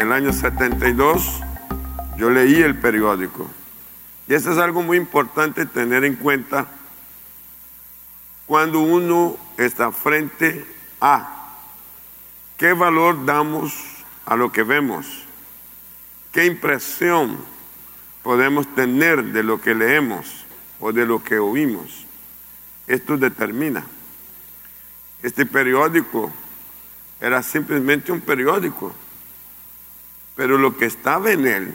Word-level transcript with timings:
el 0.00 0.12
año 0.12 0.32
72 0.32 1.40
yo 2.16 2.30
leí 2.30 2.62
el 2.62 2.74
periódico. 2.74 3.50
Y 4.26 4.34
eso 4.34 4.50
es 4.50 4.58
algo 4.58 4.82
muy 4.82 4.96
importante 4.96 5.66
tener 5.66 6.04
en 6.04 6.16
cuenta 6.16 6.66
cuando 8.46 8.80
uno 8.80 9.36
está 9.58 9.92
frente 9.92 10.64
a 11.02 11.54
qué 12.56 12.72
valor 12.72 13.26
damos 13.26 13.74
a 14.24 14.36
lo 14.36 14.50
que 14.50 14.62
vemos, 14.62 15.24
qué 16.32 16.46
impresión 16.46 17.36
podemos 18.22 18.74
tener 18.74 19.22
de 19.22 19.42
lo 19.42 19.60
que 19.60 19.74
leemos 19.74 20.46
o 20.80 20.92
de 20.92 21.04
lo 21.04 21.22
que 21.22 21.38
oímos. 21.38 22.06
Esto 22.86 23.18
determina. 23.18 23.84
Este 25.22 25.44
periódico 25.44 26.32
era 27.20 27.42
simplemente 27.42 28.12
un 28.12 28.22
periódico, 28.22 28.94
pero 30.40 30.56
lo 30.56 30.74
que 30.74 30.86
estaba 30.86 31.32
en 31.32 31.46
él 31.46 31.74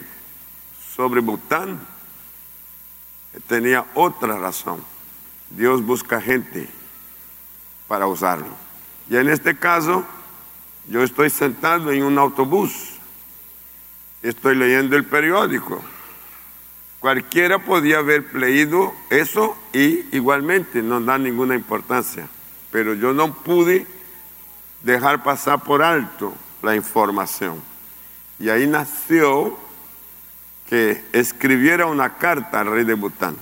sobre 0.96 1.20
Bután 1.20 1.78
tenía 3.46 3.86
otra 3.94 4.36
razón. 4.38 4.82
Dios 5.50 5.86
busca 5.86 6.20
gente 6.20 6.68
para 7.86 8.08
usarlo. 8.08 8.48
Y 9.08 9.18
en 9.18 9.28
este 9.28 9.56
caso, 9.56 10.04
yo 10.88 11.04
estoy 11.04 11.30
sentado 11.30 11.92
en 11.92 12.02
un 12.02 12.18
autobús, 12.18 12.94
estoy 14.20 14.56
leyendo 14.56 14.96
el 14.96 15.04
periódico. 15.04 15.80
Cualquiera 16.98 17.60
podía 17.60 17.98
haber 17.98 18.34
leído 18.34 18.92
eso 19.10 19.56
y 19.72 20.08
igualmente 20.10 20.82
no 20.82 21.00
da 21.00 21.18
ninguna 21.18 21.54
importancia. 21.54 22.28
Pero 22.72 22.94
yo 22.94 23.12
no 23.12 23.32
pude 23.32 23.86
dejar 24.82 25.22
pasar 25.22 25.62
por 25.62 25.84
alto 25.84 26.34
la 26.62 26.74
información. 26.74 27.75
Y 28.38 28.48
ahí 28.48 28.66
nació 28.66 29.56
que 30.68 31.04
escribiera 31.12 31.86
una 31.86 32.14
carta 32.16 32.60
al 32.60 32.66
rey 32.66 32.84
de 32.84 32.94
Bután. 32.94 33.36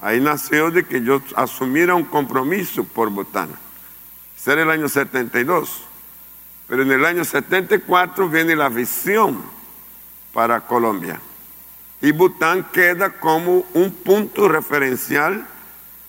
Ahí 0.00 0.20
nació 0.20 0.70
de 0.70 0.84
que 0.84 1.02
yo 1.02 1.22
asumiera 1.36 1.94
un 1.94 2.04
compromiso 2.04 2.84
por 2.84 3.10
Bután. 3.10 3.50
Ese 4.36 4.52
era 4.52 4.62
el 4.62 4.70
año 4.70 4.88
72. 4.88 5.84
Pero 6.66 6.82
en 6.82 6.90
el 6.90 7.04
año 7.04 7.24
74 7.24 8.28
viene 8.28 8.56
la 8.56 8.68
visión 8.68 9.42
para 10.32 10.62
Colombia. 10.62 11.20
Y 12.00 12.10
Bután 12.10 12.64
queda 12.72 13.10
como 13.20 13.64
un 13.74 13.92
punto 13.92 14.48
referencial 14.48 15.46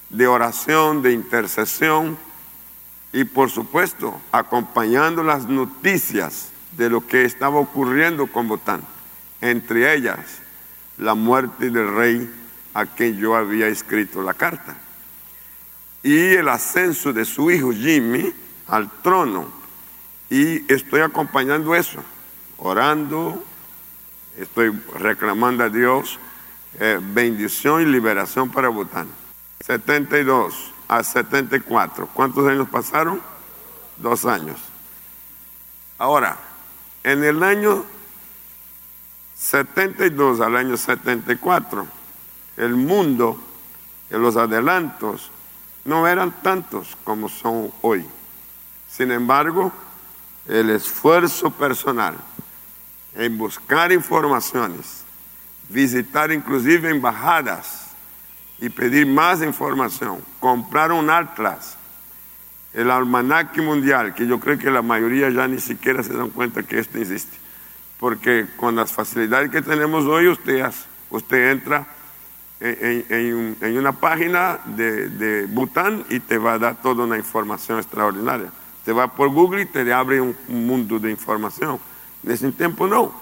de 0.10 0.26
oración, 0.26 1.02
de 1.02 1.12
intercesión 1.12 2.18
y 3.12 3.26
por 3.26 3.52
supuesto 3.52 4.20
acompañando 4.32 5.22
las 5.22 5.48
noticias 5.48 6.53
de 6.78 6.90
lo 6.90 7.06
que 7.06 7.26
estaba 7.26 7.60
ocurriendo 7.60 8.28
con 8.28 8.48
Bután 8.48 8.82
entre 9.44 9.94
ellas 9.94 10.40
la 10.98 11.16
muerte 11.16 11.70
del 11.70 11.94
rey 11.94 12.34
a 12.74 12.86
quien 12.86 13.18
yo 13.18 13.36
había 13.36 13.68
escrito 13.68 14.22
la 14.24 14.34
carta, 14.34 14.76
y 16.02 16.34
el 16.34 16.48
ascenso 16.48 17.12
de 17.12 17.26
su 17.26 17.52
hijo 17.52 17.72
Jimmy 17.72 18.34
al 18.68 18.90
trono. 19.02 19.48
Y 20.30 20.72
estoy 20.72 21.02
acompañando 21.02 21.76
eso, 21.76 22.02
orando, 22.58 23.44
estoy 24.38 24.72
reclamando 24.98 25.66
a 25.66 25.70
Dios 25.70 26.20
eh, 26.80 27.00
bendición 27.02 27.82
y 27.82 27.86
liberación 27.86 28.50
para 28.50 28.70
Bután. 28.70 29.08
72 29.60 30.74
a 30.88 31.04
74. 31.04 32.10
¿Cuántos 32.14 32.48
años 32.48 32.68
pasaron? 32.70 33.22
Dos 33.98 34.26
años. 34.26 34.60
Ahora, 35.98 36.38
en 37.04 37.24
el 37.24 37.44
año 37.44 37.84
72 39.36 40.40
al 40.40 40.56
año 40.56 40.78
74, 40.78 41.86
el 42.58 42.76
mundo, 42.76 43.38
en 44.10 44.22
los 44.22 44.38
adelantos, 44.38 45.32
no 45.86 46.08
eran 46.08 46.32
tantos 46.42 46.98
como 47.04 47.28
son 47.28 47.72
hoy. 47.82 48.06
Sin 48.90 49.12
embargo, 49.12 49.72
el 50.48 50.70
esfuerzo 50.70 51.52
personal 51.52 52.16
en 53.16 53.38
buscar 53.38 53.92
informaciones, 53.92 55.04
visitar 55.70 56.32
inclusive 56.32 56.90
embajadas 56.90 57.88
y 58.60 58.70
pedir 58.70 59.06
más 59.06 59.42
información, 59.42 60.24
comprar 60.40 60.92
un 60.92 61.10
atlas, 61.10 61.78
el 62.74 62.90
almanaque 62.92 63.62
mundial, 63.62 64.14
que 64.16 64.26
yo 64.26 64.40
creo 64.40 64.58
que 64.58 64.72
la 64.72 64.82
mayoría 64.82 65.30
ya 65.30 65.48
ni 65.48 65.60
siquiera 65.60 66.04
se 66.04 66.14
dan 66.14 66.30
cuenta 66.30 66.64
que 66.64 66.80
esto 66.80 66.98
existe 66.98 67.44
porque 68.04 68.48
con 68.58 68.76
las 68.76 68.92
facilidades 68.92 69.50
que 69.50 69.62
tenemos 69.62 70.04
hoy, 70.04 70.28
usted, 70.28 70.70
usted 71.10 71.52
entra 71.52 71.88
en, 72.60 73.78
una 73.78 73.94
página 73.94 74.60
de, 74.66 75.48
Bután 75.50 76.04
y 76.10 76.20
te 76.20 76.38
va 76.38 76.56
a 76.56 76.60
dar 76.60 76.82
toda 76.82 77.06
una 77.06 77.18
información 77.18 77.80
extraordinaria. 77.80 78.52
Te 78.84 78.92
va 78.92 79.08
por 79.08 79.30
Google 79.30 79.62
y 79.62 79.66
te 79.68 79.94
abre 79.94 80.20
un, 80.20 80.36
mundo 80.50 81.00
de 81.00 81.12
información. 81.12 81.80
En 82.26 82.32
ese 82.32 82.52
tiempo 82.52 82.88
no. 82.88 83.14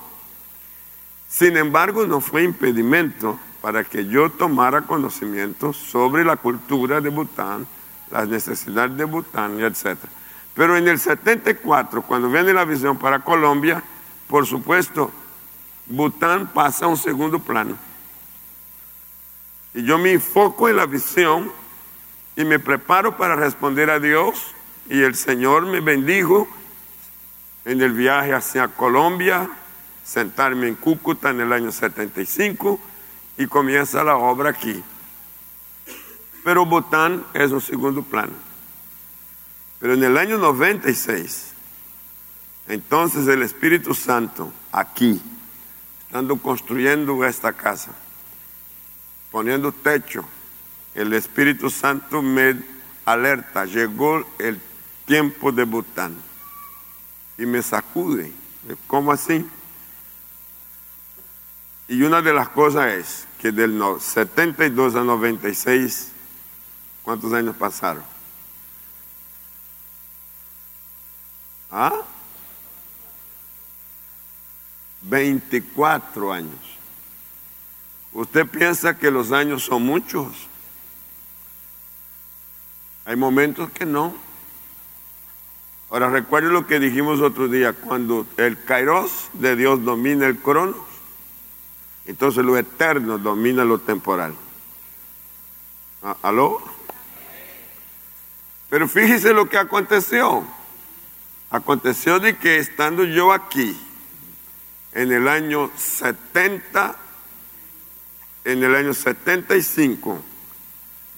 Sin 1.30 1.58
embargo, 1.58 2.08
no 2.08 2.20
fue 2.20 2.44
impedimento 2.44 3.40
para 3.62 3.84
que 3.84 4.08
yo 4.08 4.32
tomara 4.32 4.82
conocimiento 4.82 5.74
sobre 5.74 6.26
la 6.26 6.38
cultura 6.38 7.02
de 7.02 7.10
Bután, 7.10 7.68
las 8.12 8.28
necesidades 8.28 8.96
de 8.98 9.06
Bután, 9.06 9.60
etc. 9.60 9.98
Pero 10.54 10.78
en 10.78 10.88
el 10.88 11.00
74, 11.00 12.02
cuando 12.02 12.30
viene 12.30 12.54
la 12.54 12.66
visión 12.66 12.98
para 12.98 13.20
Colombia, 13.20 13.82
por 14.28 14.46
supuesto, 14.46 15.12
Bután 15.88 16.48
pasa 16.48 16.86
a 16.86 16.88
un 16.88 16.98
segundo 16.98 17.40
plano. 17.40 17.78
Y 19.74 19.84
yo 19.84 19.98
me 19.98 20.12
enfoco 20.12 20.70
en 20.70 20.78
la 20.78 20.86
visión 20.86 21.52
y 22.36 22.44
me 22.44 22.60
preparo 22.60 23.18
para 23.18 23.36
responder 23.36 23.90
a 23.90 24.00
Dios. 24.00 24.54
Y 24.90 25.02
el 25.02 25.16
Señor 25.16 25.66
me 25.66 25.80
bendijo 25.80 26.48
en 27.66 27.82
el 27.82 27.94
viaje 27.94 28.34
hacia 28.34 28.68
Colombia, 28.70 29.50
sentarme 30.04 30.68
en 30.68 30.76
Cúcuta 30.76 31.30
en 31.30 31.42
el 31.42 31.54
año 31.54 31.72
75 31.72 32.80
y 33.38 33.48
comienza 33.48 34.04
la 34.04 34.18
obra 34.18 34.50
aquí. 34.50 34.84
Pero 36.44 36.66
Bután 36.66 37.26
es 37.34 37.52
un 37.52 37.62
segundo 37.62 38.04
plano. 38.04 38.34
Pero 39.80 39.94
en 39.94 40.04
el 40.04 40.18
año 40.18 40.38
96, 40.38 41.54
entonces 42.68 43.28
el 43.28 43.42
Espíritu 43.42 43.94
Santo 43.94 44.52
aquí, 44.72 45.22
estando 46.06 46.38
construyendo 46.38 47.26
esta 47.26 47.54
casa, 47.54 47.92
poniendo 49.32 49.72
techo, 49.72 50.24
el 50.94 51.14
Espíritu 51.14 51.70
Santo 51.70 52.22
me 52.22 52.60
alerta, 53.06 53.66
llegó 53.66 54.26
el 54.38 54.60
tiempo 55.06 55.52
de 55.52 55.64
Bután 55.64 56.16
y 57.38 57.46
me 57.46 57.62
sacude. 57.62 58.32
¿Cómo 58.88 59.12
así? 59.12 59.46
Y 61.88 62.04
una 62.04 62.22
de 62.22 62.34
las 62.34 62.50
cosas 62.50 62.94
es 62.94 63.28
que 63.42 63.52
del 63.52 63.82
72 64.00 64.96
a 64.96 65.04
96, 65.04 66.11
¿cuántos 67.04 67.34
años 67.34 67.56
pasaron? 67.56 68.04
¿Ah? 71.72 72.02
24 75.02 76.34
años. 76.34 76.60
¿Usted 78.14 78.46
piensa 78.46 78.98
que 78.98 79.10
los 79.10 79.32
años 79.32 79.64
son 79.64 79.84
muchos? 79.84 80.28
Hay 83.06 83.16
momentos 83.16 83.72
que 83.72 83.86
no. 83.86 84.14
Ahora 85.90 86.10
recuerde 86.10 86.50
lo 86.50 86.68
que 86.68 86.80
dijimos 86.80 87.20
otro 87.20 87.48
día, 87.48 87.74
cuando 87.74 88.26
el 88.38 88.64
kairos 88.64 89.30
de 89.34 89.56
Dios 89.56 89.84
domina 89.84 90.28
el 90.28 90.38
cronos, 90.38 90.76
entonces 92.06 92.46
lo 92.46 92.58
eterno 92.58 93.18
domina 93.18 93.66
lo 93.66 93.80
temporal. 93.80 94.34
¿Ah, 96.04 96.16
¿Aló? 96.22 96.62
Pero 98.72 98.88
fíjese 98.88 99.34
lo 99.34 99.50
que 99.50 99.58
aconteció. 99.58 100.48
Aconteció 101.50 102.22
de 102.22 102.38
que 102.38 102.58
estando 102.58 103.04
yo 103.04 103.34
aquí, 103.34 103.78
en 104.94 105.12
el 105.12 105.28
año 105.28 105.70
70, 105.76 106.96
en 108.46 108.64
el 108.64 108.74
año 108.74 108.94
75, 108.94 110.24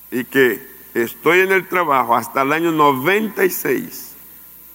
y 0.10 0.24
que 0.24 0.68
estoy 0.96 1.42
en 1.42 1.52
el 1.52 1.68
trabajo 1.68 2.16
hasta 2.16 2.42
el 2.42 2.54
año 2.54 2.72
96, 2.72 4.14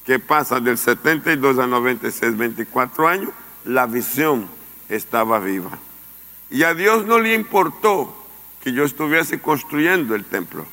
que 0.06 0.20
pasa 0.20 0.60
del 0.60 0.78
72 0.78 1.58
al 1.58 1.70
96, 1.70 2.36
24 2.36 3.08
años, 3.08 3.30
la 3.64 3.86
visión 3.86 4.48
estaba 4.88 5.40
viva. 5.40 5.76
Y 6.48 6.62
a 6.62 6.74
Dios 6.74 7.06
no 7.06 7.18
le 7.18 7.34
importó 7.34 8.16
que 8.62 8.72
yo 8.72 8.84
estuviese 8.84 9.40
construyendo 9.40 10.14
el 10.14 10.24
templo. 10.24 10.64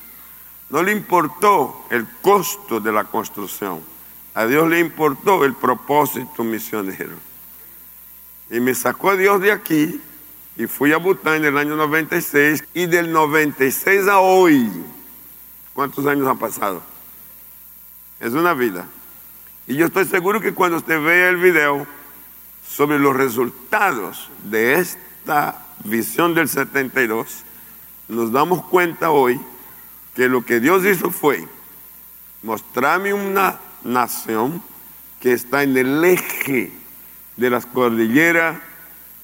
No 0.70 0.82
le 0.82 0.92
importó 0.92 1.86
el 1.90 2.06
costo 2.20 2.80
de 2.80 2.92
la 2.92 3.04
construcción. 3.04 3.80
A 4.34 4.46
Dios 4.46 4.68
le 4.68 4.80
importó 4.80 5.44
el 5.44 5.54
propósito 5.54 6.44
misionero. 6.44 7.16
Y 8.50 8.60
me 8.60 8.74
sacó 8.74 9.16
Dios 9.16 9.40
de 9.40 9.52
aquí 9.52 10.00
y 10.56 10.66
fui 10.66 10.92
a 10.92 10.98
Bután 10.98 11.36
en 11.36 11.44
el 11.46 11.58
año 11.58 11.76
96 11.76 12.64
y 12.74 12.86
del 12.86 13.12
96 13.12 14.08
a 14.08 14.18
hoy, 14.18 14.70
¿cuántos 15.74 16.06
años 16.06 16.26
han 16.26 16.38
pasado? 16.38 16.82
Es 18.20 18.32
una 18.32 18.54
vida. 18.54 18.86
Y 19.66 19.76
yo 19.76 19.86
estoy 19.86 20.04
seguro 20.06 20.40
que 20.40 20.54
cuando 20.54 20.78
usted 20.78 21.02
vea 21.02 21.28
el 21.28 21.36
video 21.36 21.86
sobre 22.66 22.98
los 22.98 23.14
resultados 23.14 24.30
de 24.44 24.74
esta 24.74 25.66
visión 25.84 26.34
del 26.34 26.48
72, 26.48 27.44
nos 28.08 28.32
damos 28.32 28.64
cuenta 28.64 29.10
hoy 29.10 29.40
que 30.16 30.28
lo 30.28 30.44
que 30.44 30.60
Dios 30.60 30.84
hizo 30.86 31.10
fue 31.10 31.46
mostrarme 32.42 33.12
una 33.12 33.60
nación 33.84 34.62
que 35.20 35.32
está 35.32 35.62
en 35.62 35.76
el 35.76 36.02
eje 36.02 36.72
de 37.36 37.50
las 37.50 37.66
cordilleras 37.66 38.56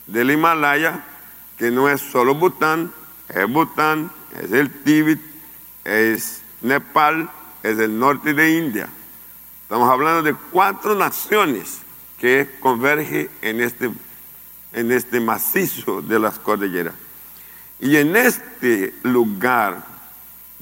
del 0.07 0.31
Himalaya, 0.31 1.03
que 1.57 1.71
no 1.71 1.89
es 1.89 2.03
solo 2.03 2.35
Bután, 2.35 2.93
es 3.31 3.49
Bután, 3.49 4.11
es 4.39 4.53
el 4.53 4.71
Tíbet, 4.71 5.19
es 5.85 6.43
Nepal, 6.61 7.31
es 7.63 7.79
el 7.79 7.99
norte 7.99 8.35
de 8.35 8.59
India. 8.59 8.89
Estamos 9.63 9.89
hablando 9.91 10.23
de 10.23 10.35
cuatro 10.51 10.95
naciones 10.95 11.79
que 12.19 12.51
convergen 12.61 13.31
en 13.41 13.63
este, 13.63 13.91
en 14.75 14.93
este 14.93 15.21
macizo 15.21 16.03
de 16.03 16.19
las 16.19 16.39
cordilleras. 16.39 16.95
Y 17.81 17.97
en 17.97 18.15
este 18.15 18.95
lugar 19.03 19.92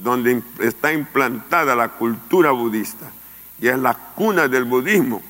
donde 0.01 0.41
está 0.59 0.91
implantada 0.91 1.75
la 1.75 1.89
cultura 1.89 2.51
budista, 2.51 3.11
y 3.59 3.67
es 3.67 3.77
la 3.77 3.93
cuna 3.93 4.47
del 4.47 4.63
budismo, 4.63 5.21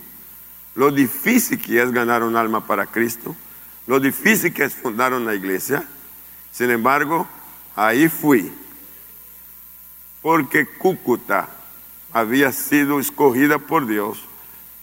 lo 0.75 0.91
difícil 0.91 1.61
que 1.61 1.81
es 1.81 1.91
ganar 1.91 2.23
un 2.23 2.37
alma 2.37 2.65
para 2.65 2.85
Cristo, 2.85 3.35
lo 3.87 3.99
difícil 3.99 4.53
que 4.53 4.63
es 4.63 4.73
fundar 4.73 5.13
una 5.13 5.33
iglesia. 5.33 5.83
Sin 6.51 6.71
embargo, 6.71 7.27
ahí 7.75 8.07
fui, 8.07 8.51
porque 10.21 10.65
Cúcuta 10.65 11.49
había 12.13 12.51
sido 12.53 12.99
escogida 12.99 13.59
por 13.59 13.85
Dios 13.85 14.23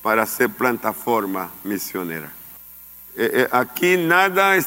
para 0.02 0.26
ser 0.26 0.50
plataforma 0.50 1.50
misionera. 1.64 2.30
Eh, 3.16 3.30
eh, 3.32 3.48
aquí 3.50 3.96
nada, 3.96 4.58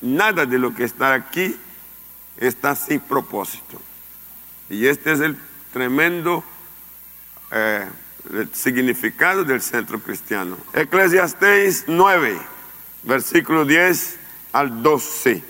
nada 0.00 0.46
de 0.46 0.58
lo 0.58 0.74
que 0.74 0.84
está 0.84 1.14
aquí 1.14 1.56
está 2.36 2.74
sin 2.74 3.00
propósito. 3.00 3.80
Y 4.70 4.86
este 4.86 5.12
es 5.12 5.20
el 5.20 5.36
tremendo 5.72 6.42
eh, 7.50 7.86
significado 8.52 9.44
del 9.44 9.60
centro 9.60 10.00
cristiano. 10.00 10.56
Eclesiastés 10.72 11.84
9, 11.86 12.38
versículo 13.02 13.64
10 13.64 14.18
al 14.52 14.82
12. 14.82 15.42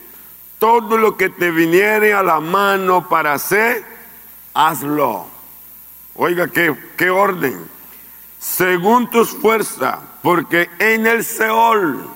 Todo 0.59 0.97
lo 0.97 1.17
que 1.17 1.29
te 1.29 1.51
viniere 1.51 2.15
a 2.15 2.23
la 2.23 2.41
mano 2.41 3.09
para 3.09 3.35
hacer, 3.35 3.85
hazlo. 4.55 5.27
Oiga, 6.15 6.49
qué, 6.49 6.75
qué 6.97 7.11
orden. 7.11 7.59
Según 8.39 9.11
tus 9.11 9.31
fuerzas, 9.31 9.99
porque 10.23 10.69
en 10.79 11.07
el 11.07 11.25
Seol, 11.25 12.09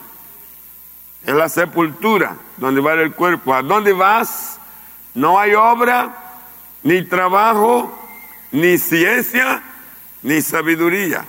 en 1.25 1.39
la 1.39 1.49
sepultura, 1.49 2.37
donde 2.56 2.81
va 2.81 2.94
el 2.94 3.12
cuerpo, 3.12 3.55
¿a 3.55 3.62
dónde 3.62 3.93
vas? 3.93 4.59
No 5.15 5.39
hay 5.39 5.55
obra, 5.55 6.28
ni 6.83 7.03
trabajo, 7.05 7.97
ni 8.53 8.79
ciencia, 8.79 9.63
ni 10.23 10.41
sabiduría. 10.41 11.25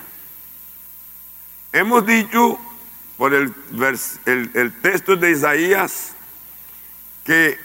Hemos 1.72 2.06
dicho 2.06 2.60
por 3.18 3.34
el, 3.34 3.54
el, 4.26 4.74
texto 4.82 5.16
de 5.16 5.32
Isaías 5.32 6.14
que 7.24 7.60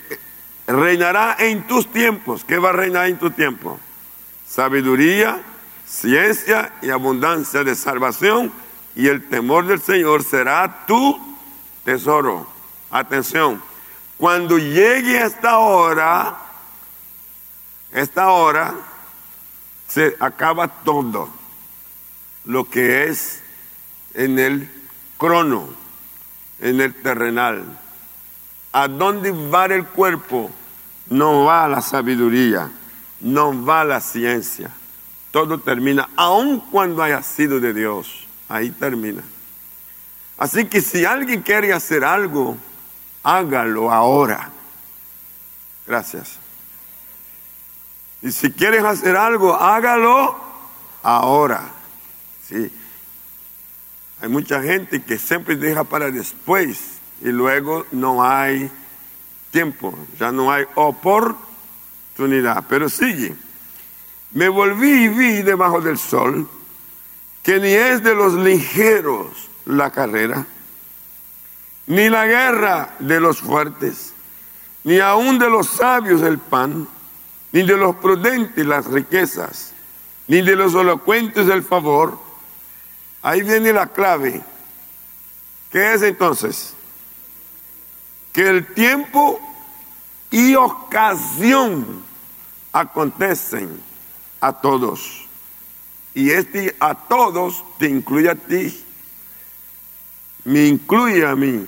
reinará 0.67 1.37
en 1.39 1.67
tus 1.67 1.91
tiempos. 1.91 2.45
¿Qué 2.45 2.59
va 2.59 2.71
a 2.71 2.73
reinar 2.73 3.07
en 3.07 3.19
tu 3.19 3.31
tiempo? 3.31 3.79
Sabiduría, 4.47 5.41
ciencia 5.87 6.73
y 6.83 6.91
abundancia 6.91 7.65
de 7.65 7.75
salvación 7.75 8.53
y 8.97 9.09
el 9.09 9.29
temor 9.29 9.67
del 9.67 9.81
Señor 9.81 10.23
será 10.23 10.87
tu 10.87 11.19
tesoro. 11.85 12.47
Atención, 12.91 13.63
cuando 14.19 14.59
llegue 14.59 15.23
esta 15.23 15.59
hora, 15.59 16.37
esta 17.94 18.31
hora, 18.31 18.75
se 19.87 20.17
acaba 20.19 20.67
todo 20.67 21.29
lo 22.44 22.69
que 22.69 23.05
es 23.05 23.41
en 24.14 24.41
el 24.41 24.69
crono, 25.17 25.69
en 26.61 26.81
el 26.81 26.93
terrenal. 26.93 27.64
¿A 28.73 28.88
dónde 28.88 29.31
va 29.31 29.67
el 29.67 29.87
cuerpo? 29.87 30.50
No 31.08 31.44
va 31.44 31.69
la 31.69 31.81
sabiduría, 31.81 32.69
no 33.20 33.64
va 33.64 33.85
la 33.85 34.00
ciencia. 34.00 34.70
Todo 35.31 35.61
termina, 35.61 36.08
aun 36.17 36.58
cuando 36.58 37.00
haya 37.00 37.23
sido 37.23 37.61
de 37.61 37.73
Dios. 37.73 38.26
Ahí 38.49 38.70
termina. 38.73 39.23
Así 40.37 40.64
que 40.64 40.81
si 40.81 41.05
alguien 41.05 41.43
quiere 41.43 41.73
hacer 41.73 42.05
algo, 42.05 42.56
hágalo 43.23 43.93
ahora. 43.93 44.50
Gracias. 45.87 46.44
Y 48.25 48.32
si 48.32 48.50
quieres 48.50 48.82
hacer 48.82 49.19
algo, 49.19 49.55
hágalo 49.55 50.35
ahora. 51.03 51.71
¿sí? 52.49 52.73
Hay 54.23 54.31
mucha 54.31 54.62
gente 54.62 55.03
que 55.03 55.19
siempre 55.19 55.56
deja 55.56 55.85
para 55.85 56.11
después 56.11 56.81
y 57.21 57.29
luego 57.29 57.85
no 57.93 58.25
hay 58.25 58.71
tiempo, 59.50 59.94
ya 60.19 60.32
no 60.32 60.50
hay 60.50 60.65
oportunidad. 60.75 62.65
Pero 62.67 62.88
sigue. 62.88 63.35
Me 64.32 64.49
volví 64.49 65.05
y 65.05 65.09
vi 65.09 65.43
debajo 65.43 65.82
del 65.82 65.99
sol 65.99 66.49
que 67.43 67.61
ni 67.61 67.75
es 67.75 68.03
de 68.03 68.15
los 68.15 68.32
ligeros 68.32 69.50
la 69.67 69.91
carrera, 69.91 70.47
ni 71.87 72.09
la 72.09 72.25
guerra 72.25 72.94
de 73.00 73.21
los 73.21 73.43
fuertes, 73.43 74.15
ni 74.82 74.99
aún 74.99 75.38
de 75.38 75.50
los 75.50 75.69
sabios 75.69 76.23
el 76.23 76.38
pan 76.38 76.88
ni 77.55 77.62
de 77.62 77.77
los 77.77 77.95
prudentes 77.95 78.67
las 78.67 78.87
riquezas, 78.87 79.73
ni 80.27 80.43
de 80.43 80.56
los 80.56 80.75
elocuentes 80.75 81.49
el 81.49 81.62
favor. 81.62 82.19
Ahí 83.23 83.43
viene 83.43 83.73
la 83.73 83.87
clave. 83.87 84.43
¿Qué 85.71 85.95
es 85.95 86.03
entonces? 86.03 86.75
Que 88.33 88.49
el 88.49 88.67
tiempo 88.75 89.40
y 90.33 90.57
ocasión 90.57 92.02
acontecen 92.73 93.81
a 94.40 94.52
todos. 94.52 95.25
Y 96.12 96.31
este 96.31 96.75
a 96.81 96.97
todos 96.97 97.62
te 97.78 97.88
incluye 97.88 98.31
a 98.31 98.35
ti. 98.35 98.85
Me 100.43 100.67
incluye 100.67 101.25
a 101.25 101.37
mí. 101.37 101.64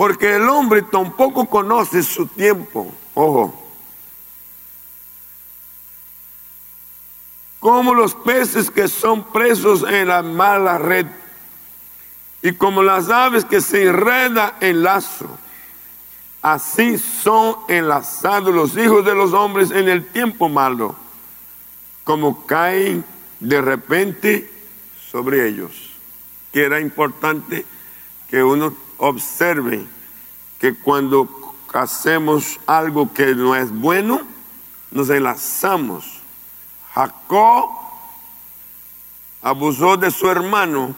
Porque 0.00 0.36
el 0.36 0.48
hombre 0.48 0.80
tampoco 0.80 1.44
conoce 1.44 2.02
su 2.02 2.24
tiempo. 2.24 2.90
Ojo. 3.12 3.54
Como 7.58 7.92
los 7.92 8.14
peces 8.14 8.70
que 8.70 8.88
son 8.88 9.22
presos 9.24 9.82
en 9.82 10.08
la 10.08 10.22
mala 10.22 10.78
red 10.78 11.04
y 12.40 12.52
como 12.52 12.82
las 12.82 13.10
aves 13.10 13.44
que 13.44 13.60
se 13.60 13.88
enredan 13.88 14.54
en 14.60 14.82
lazo. 14.82 15.28
Así 16.40 16.96
son 16.96 17.56
enlazados 17.68 18.54
los 18.54 18.78
hijos 18.78 19.04
de 19.04 19.14
los 19.14 19.34
hombres 19.34 19.70
en 19.70 19.86
el 19.86 20.06
tiempo 20.06 20.48
malo, 20.48 20.96
como 22.04 22.46
caen 22.46 23.04
de 23.38 23.60
repente 23.60 24.50
sobre 25.10 25.46
ellos. 25.46 25.92
Que 26.54 26.64
era 26.64 26.80
importante 26.80 27.66
que 28.30 28.42
uno 28.42 28.72
observe 29.00 29.86
que 30.58 30.74
cuando 30.74 31.28
hacemos 31.72 32.60
algo 32.66 33.12
que 33.12 33.34
no 33.34 33.56
es 33.56 33.70
bueno, 33.72 34.20
nos 34.90 35.08
enlazamos. 35.08 36.20
Jacob 36.94 37.70
abusó 39.42 39.96
de 39.96 40.10
su 40.10 40.28
hermano 40.28 40.94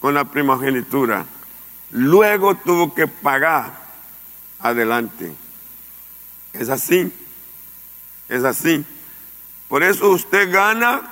con 0.00 0.14
la 0.14 0.24
primogenitura. 0.24 1.26
Luego 1.90 2.54
tuvo 2.56 2.94
que 2.94 3.06
pagar 3.06 3.72
adelante. 4.60 5.34
Es 6.54 6.70
así. 6.70 7.12
Es 8.28 8.44
así. 8.44 8.84
Por 9.68 9.82
eso 9.82 10.08
usted 10.10 10.50
gana 10.50 11.02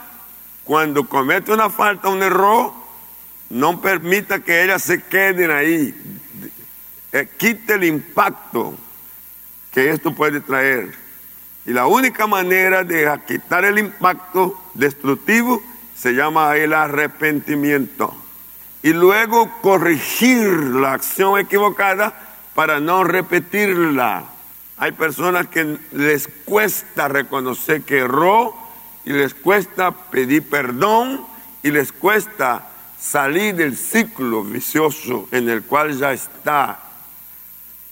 cuando 0.65 1.07
comete 1.07 1.53
una 1.53 1.69
falta, 1.69 2.09
un 2.09 2.23
error, 2.23 2.73
no 3.51 3.81
permita 3.81 4.39
que 4.39 4.63
ellas 4.63 4.83
se 4.83 5.03
queden 5.03 5.51
ahí. 5.51 5.95
Eh, 7.13 7.29
quite 7.37 7.75
el 7.75 7.85
impacto 7.85 8.75
que 9.73 9.91
esto 9.91 10.15
puede 10.15 10.41
traer. 10.41 10.95
Y 11.67 11.73
la 11.73 11.87
única 11.87 12.27
manera 12.27 12.85
de 12.85 13.11
quitar 13.27 13.65
el 13.65 13.79
impacto 13.79 14.59
destructivo 14.75 15.63
se 15.95 16.13
llama 16.13 16.57
el 16.57 16.73
arrepentimiento. 16.73 18.17
y 18.83 18.95
luego 18.95 19.61
corregir 19.61 20.47
la 20.47 20.95
acción 20.95 21.39
equivocada 21.39 22.15
para 22.55 22.81
no 22.81 23.05
repetirla. 23.05 24.25
Hay 24.79 24.93
personas 24.93 25.49
que 25.49 25.77
les 25.93 26.27
cuesta 26.47 27.07
reconocer 27.09 27.83
que 27.83 27.99
erró 27.99 28.57
y 29.05 29.13
les 29.13 29.35
cuesta 29.35 29.91
pedir 29.91 30.49
perdón 30.49 31.27
y 31.63 31.73
les 31.73 31.93
cuesta 31.93 32.70
salir 33.01 33.55
del 33.55 33.77
ciclo 33.77 34.45
vicioso 34.45 35.27
en 35.31 35.49
el 35.49 35.63
cual 35.63 35.97
ya 35.99 36.13
está 36.13 36.79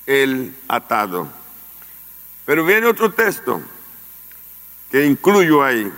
el 0.06 0.54
atado. 0.68 1.28
Pero 2.44 2.64
viene 2.64 2.86
otro 2.86 3.12
texto 3.12 3.60
que 4.90 5.04
incluyo 5.06 5.62
ahí. 5.62 5.90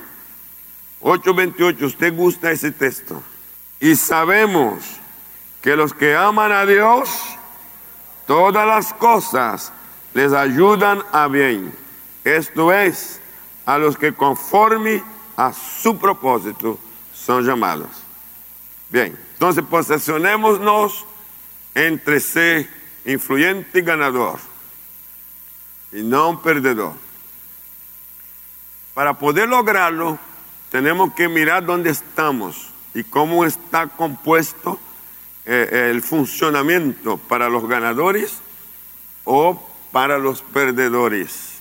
8.28, 1.01 1.83
usted 1.83 2.15
gusta 2.15 2.51
ese 2.51 2.71
texto. 2.71 3.23
Y 3.81 3.97
sabemos 3.97 4.85
que 5.63 5.77
los 5.77 5.95
que 5.95 6.15
aman 6.15 6.53
a 6.53 6.67
Dios, 6.67 7.09
todas 8.27 8.67
las 8.67 8.93
cosas 8.95 9.73
les 10.15 10.33
ayudan 10.33 11.03
a 11.13 11.29
bien. 11.29 11.73
Esto 12.25 12.73
es, 12.73 13.21
a 13.65 13.79
los 13.79 13.97
que 13.97 14.13
conforme 14.13 15.03
a 15.37 15.53
su 15.53 15.99
propósito 15.99 16.79
son 17.15 17.45
llamados. 17.47 18.00
Bien, 18.91 19.17
entonces 19.35 19.65
posesionémonos 19.65 21.05
entre 21.75 22.21
ser 22.21 22.69
influyente 23.05 23.79
y 23.79 23.83
ganador 23.83 24.39
y 25.93 26.03
no 26.03 26.31
un 26.31 26.43
perdedor. 26.43 26.95
Para 28.95 29.15
poder 29.15 29.49
lograrlo, 29.49 30.19
tenemos 30.71 31.15
que 31.15 31.29
mirar 31.29 31.65
dónde 31.65 31.91
estamos 31.91 32.71
y 32.95 33.05
cómo 33.05 33.45
está 33.45 33.87
compuesto 33.87 34.79
eh, 35.47 35.91
el 35.91 36.03
funcionamiento 36.03 37.17
para 37.17 37.49
los 37.49 37.67
ganadores 37.69 38.39
o 39.25 39.69
para 39.93 40.19
los 40.19 40.43
perdedores. 40.43 41.61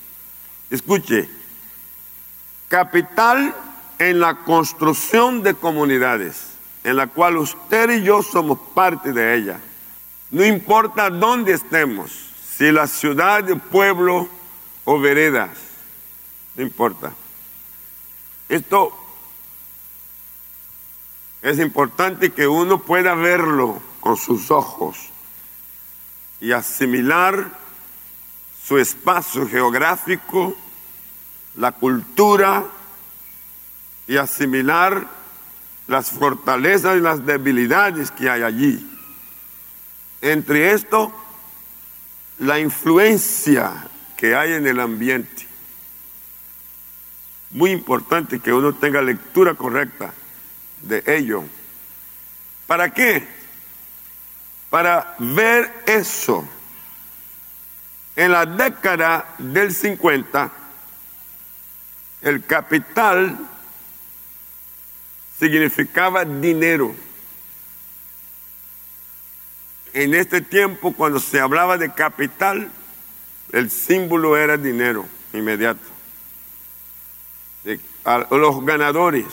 Escuche, 0.69 1.29
capital 2.67 3.55
en 3.98 4.19
la 4.19 4.36
construcción 4.43 5.43
de 5.43 5.55
comunidades, 5.55 6.49
en 6.83 6.95
la 6.95 7.07
cual 7.07 7.38
usted 7.38 7.89
y 7.91 8.03
yo 8.03 8.24
somos 8.24 8.59
parte 8.74 9.12
de 9.13 9.36
ella. 9.36 9.59
No 10.31 10.45
importa 10.45 11.09
dónde 11.09 11.53
estemos, 11.53 12.12
si 12.57 12.71
la 12.71 12.88
ciudad, 12.88 13.43
pueblo 13.71 14.27
o 14.86 15.00
veredas, 15.00 15.50
no 16.55 16.63
importa. 16.63 17.12
Esto 18.48 18.93
es 21.41 21.59
importante 21.59 22.31
que 22.31 22.48
uno 22.48 22.79
pueda 22.79 23.15
verlo 23.15 23.81
con 24.00 24.17
sus 24.17 24.51
ojos 24.51 24.98
y 26.41 26.51
asimilar 26.51 27.59
su 28.63 28.77
espacio 28.77 29.48
geográfico, 29.48 30.55
la 31.55 31.71
cultura 31.71 32.65
y 34.07 34.17
asimilar 34.17 35.19
las 35.89 36.12
fortalezas 36.12 36.98
y 36.98 37.01
las 37.01 37.25
debilidades 37.25 38.12
que 38.12 38.29
hay 38.29 38.43
allí. 38.43 38.88
Entre 40.22 40.72
esto, 40.72 41.12
la 42.38 42.60
influencia 42.60 43.88
que 44.15 44.36
hay 44.36 44.53
en 44.53 44.67
el 44.67 44.79
ambiente. 44.79 45.48
Muy 47.50 47.72
importante 47.72 48.39
que 48.39 48.53
uno 48.53 48.74
tenga 48.74 49.01
lectura 49.01 49.55
correcta 49.55 50.13
de 50.84 51.03
ello. 51.08 51.43
¿Para 52.67 52.93
qué? 52.93 53.27
Para 54.69 55.15
ver 55.17 55.74
eso. 55.88 56.48
En 58.15 58.31
la 58.31 58.46
década 58.46 59.34
del 59.39 59.74
50, 59.74 60.51
el 62.22 62.46
capital 62.46 63.39
significaba 65.39 66.25
dinero. 66.25 66.93
En 69.93 70.13
este 70.13 70.41
tiempo, 70.41 70.93
cuando 70.93 71.19
se 71.19 71.39
hablaba 71.39 71.77
de 71.77 71.91
capital, 71.93 72.69
el 73.51 73.72
símbolo 73.72 74.38
era 74.38 74.58
dinero 74.58 75.08
inmediato. 75.34 75.79
los 78.31 78.65
ganadores 78.65 79.25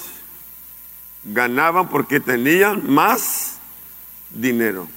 ganaban 1.24 1.88
porque 1.88 2.20
tenían 2.20 2.88
más 2.90 3.58
dinero, 4.30 4.88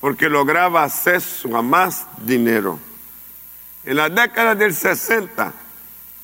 porque 0.00 0.28
lograba 0.28 0.84
acceso 0.84 1.56
a 1.56 1.62
más 1.62 2.06
dinero. 2.18 2.78
En 3.84 3.96
la 3.96 4.08
década 4.08 4.54
del 4.54 4.74
60, 4.74 5.52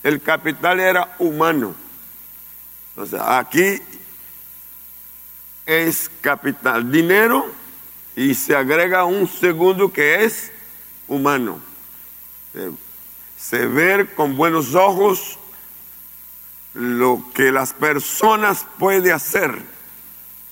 el 0.02 0.20
capital 0.20 0.80
era 0.80 1.14
humano. 1.18 1.81
Aquí 2.96 3.80
es 5.64 6.10
capital, 6.20 6.90
dinero, 6.90 7.46
y 8.14 8.34
se 8.34 8.54
agrega 8.54 9.04
un 9.04 9.26
segundo 9.26 9.90
que 9.92 10.24
es 10.24 10.52
humano. 11.08 11.60
Se 13.38 13.66
ver 13.66 14.14
con 14.14 14.36
buenos 14.36 14.74
ojos 14.74 15.38
lo 16.74 17.24
que 17.34 17.50
las 17.50 17.72
personas 17.72 18.66
pueden 18.78 19.12
hacer, 19.12 19.62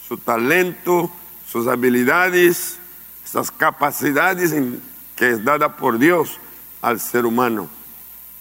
su 0.06 0.16
talento, 0.16 1.11
sus 1.47 1.66
habilidades, 1.66 2.78
esas 3.25 3.50
capacidades 3.50 4.54
que 5.14 5.30
es 5.30 5.44
dada 5.44 5.76
por 5.76 5.99
Dios 5.99 6.38
al 6.80 7.00
ser 7.00 7.26
humano. 7.26 7.68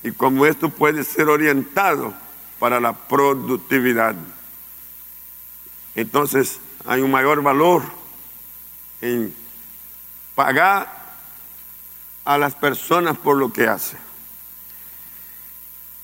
Y 0.04 0.12
cómo 0.12 0.46
esto 0.46 0.70
puede 0.70 1.04
ser 1.04 1.28
orientado 1.28 2.14
para 2.60 2.80
la 2.80 2.94
productividad. 2.94 4.16
Entonces 5.96 6.60
hay 6.86 7.02
un 7.02 7.12
mayor 7.12 7.42
valor 7.42 7.84
en 9.02 9.34
pagar 10.36 11.00
a 12.26 12.38
las 12.38 12.54
personas 12.56 13.18
por 13.18 13.38
lo 13.38 13.52
que 13.52 13.68
hacen. 13.68 14.00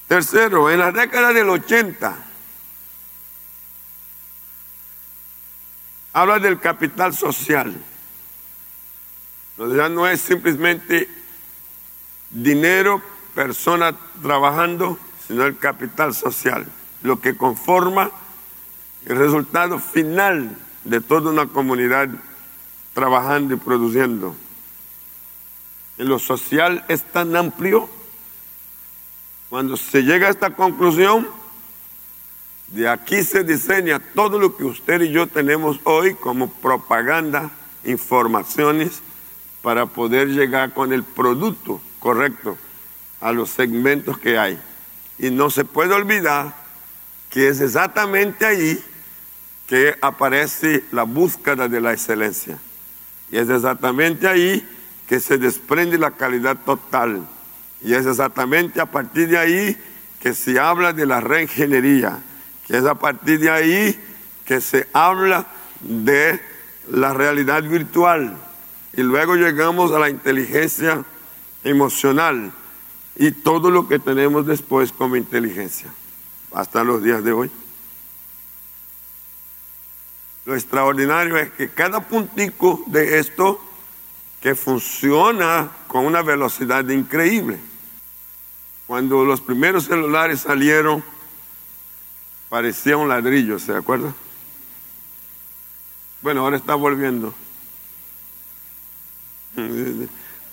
Tercero, 0.08 0.70
en 0.70 0.80
la 0.80 0.92
década 0.92 1.34
del 1.34 1.50
80, 1.50 2.16
habla 6.14 6.40
del 6.40 6.60
capital 6.60 7.14
social. 7.14 7.76
ya 9.58 9.90
no 9.90 10.08
es 10.08 10.22
simplemente 10.22 11.10
dinero, 12.30 13.02
persona 13.34 13.96
trabajando, 14.22 14.98
sino 15.28 15.44
el 15.46 15.58
capital 15.58 16.14
social, 16.14 16.68
lo 17.04 17.20
que 17.20 17.36
conforma 17.36 18.12
el 19.06 19.18
resultado 19.18 19.80
final 19.80 20.56
de 20.84 21.02
toda 21.02 21.32
una 21.32 21.48
comunidad 21.48 22.10
trabajando 22.94 23.54
y 23.54 23.58
produciendo. 23.58 24.36
En 25.98 26.10
lo 26.10 26.20
social 26.20 26.84
es 26.88 27.04
tan 27.04 27.36
amplio 27.36 27.90
cuando 29.50 29.78
se 29.78 30.02
llega 30.02 30.28
a 30.28 30.32
esta 30.32 30.50
conclusión, 30.50 31.28
de 32.68 32.90
aquí 32.90 33.24
se 33.24 33.44
diseña 33.44 34.00
todo 34.00 34.40
lo 34.40 34.58
que 34.58 34.66
usted 34.66 35.02
y 35.02 35.12
yo 35.12 35.28
tenemos 35.28 35.80
hoy 35.84 36.16
como 36.16 36.50
propaganda, 36.50 37.52
informaciones, 37.84 39.02
para 39.62 39.86
poder 39.86 40.30
llegar 40.30 40.74
con 40.74 40.92
el 40.94 41.04
producto 41.04 41.80
correcto 42.00 42.58
a 43.22 43.32
los 43.32 43.50
segmentos 43.50 44.18
que 44.18 44.38
hay. 44.38 44.60
Y 45.18 45.30
no 45.30 45.50
se 45.50 45.66
puede 45.66 45.94
olvidar 45.94 46.54
que 47.30 47.48
es 47.48 47.62
exactamente 47.62 48.46
ahí 48.46 48.84
que 49.68 49.96
aparece 50.02 50.84
la 50.92 51.04
búsqueda 51.04 51.68
de 51.68 51.82
la 51.82 51.94
excelencia. 51.94 52.60
Y 53.32 53.38
es 53.38 53.50
exactamente 53.50 54.28
ahí 54.28 54.68
que 55.08 55.20
se 55.20 55.38
desprende 55.38 55.98
la 55.98 56.12
calidad 56.12 56.58
total 56.66 57.28
y 57.86 57.94
es 57.94 58.06
exactamente 58.08 58.82
a 58.82 58.88
partir 58.88 59.30
de 59.30 59.38
ahí 59.38 59.78
que 60.20 60.34
se 60.34 60.60
habla 60.60 60.92
de 60.92 61.06
la 61.06 61.22
reingeniería, 61.22 62.20
que 62.66 62.78
es 62.78 62.86
a 62.86 62.96
partir 62.96 63.40
de 63.40 63.52
ahí 63.52 64.00
que 64.44 64.60
se 64.60 64.88
habla 64.92 65.46
de 65.82 66.40
la 66.90 67.14
realidad 67.14 67.62
virtual. 67.62 68.38
Y 68.94 69.04
luego 69.04 69.36
llegamos 69.36 69.92
a 69.92 70.00
la 70.00 70.10
inteligencia 70.10 71.04
emocional 71.64 72.52
y 73.16 73.32
todo 73.32 73.72
lo 73.72 73.88
que 73.88 74.00
tenemos 74.00 74.46
después 74.46 74.92
como 74.92 75.16
inteligencia, 75.16 75.94
hasta 76.54 76.84
los 76.84 77.02
días 77.04 77.24
de 77.24 77.32
hoy. 77.32 77.52
Lo 80.46 80.54
extraordinario 80.54 81.38
es 81.38 81.50
que 81.52 81.70
cada 81.70 82.02
puntico 82.02 82.84
de 82.88 83.20
esto 83.20 83.60
que 84.42 84.54
funciona 84.54 85.72
con 85.88 86.06
una 86.06 86.22
velocidad 86.22 86.88
increíble. 86.90 87.58
Cuando 88.86 89.26
los 89.26 89.42
primeros 89.42 89.86
celulares 89.86 90.42
salieron, 90.42 91.04
parecía 92.50 92.98
un 92.98 93.10
ladrillo, 93.10 93.58
¿se 93.58 93.74
acuerda? 93.74 94.14
Bueno, 96.22 96.42
ahora 96.42 96.58
está 96.58 96.76
volviendo. 96.76 97.34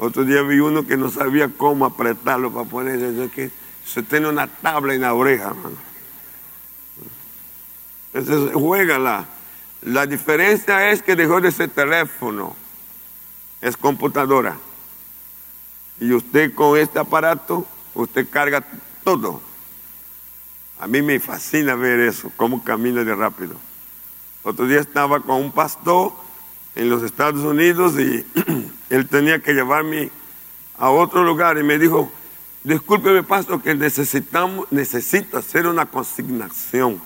Otro 0.04 0.24
día 0.24 0.42
vi 0.42 0.58
uno 0.58 0.84
que 0.84 0.96
no 0.96 1.12
sabía 1.12 1.48
cómo 1.48 1.86
apretarlo 1.86 2.52
para 2.52 2.68
poner 2.68 3.00
eso, 3.00 3.30
que 3.30 3.52
se 3.86 4.02
tiene 4.02 4.28
una 4.28 4.48
tabla 4.48 4.94
en 4.94 5.02
la 5.02 5.14
oreja, 5.14 5.54
Entonces, 8.12 8.52
juégala. 8.52 9.26
La 9.82 10.04
diferencia 10.04 10.90
es 10.90 11.04
que 11.04 11.14
dejó 11.14 11.40
de 11.40 11.52
ser 11.52 11.70
teléfono, 11.70 12.56
es 13.60 13.76
computadora. 13.76 14.56
Y 16.00 16.12
usted 16.12 16.52
con 16.52 16.76
este 16.76 16.98
aparato, 16.98 17.64
usted 17.94 18.28
carga 18.28 18.64
todo. 19.04 19.40
A 20.80 20.88
mí 20.88 21.00
me 21.00 21.20
fascina 21.20 21.76
ver 21.76 22.00
eso, 22.00 22.32
cómo 22.36 22.64
camina 22.64 23.04
de 23.04 23.14
rápido. 23.14 23.54
Otro 24.42 24.66
día 24.66 24.80
estaba 24.80 25.20
con 25.20 25.36
un 25.36 25.52
pastor 25.52 26.12
en 26.74 26.90
los 26.90 27.04
Estados 27.04 27.44
Unidos 27.44 27.94
y 28.00 28.26
él 28.92 29.08
tenía 29.08 29.38
que 29.38 29.54
llevarme 29.54 30.10
a 30.76 30.90
otro 30.90 31.24
lugar 31.24 31.56
y 31.56 31.62
me 31.62 31.78
dijo, 31.78 32.12
discúlpeme 32.62 33.22
pastor 33.22 33.62
que 33.62 33.74
necesitamos, 33.74 34.70
necesito 34.70 35.38
hacer 35.38 35.66
una 35.66 35.86
consignación 35.86 37.00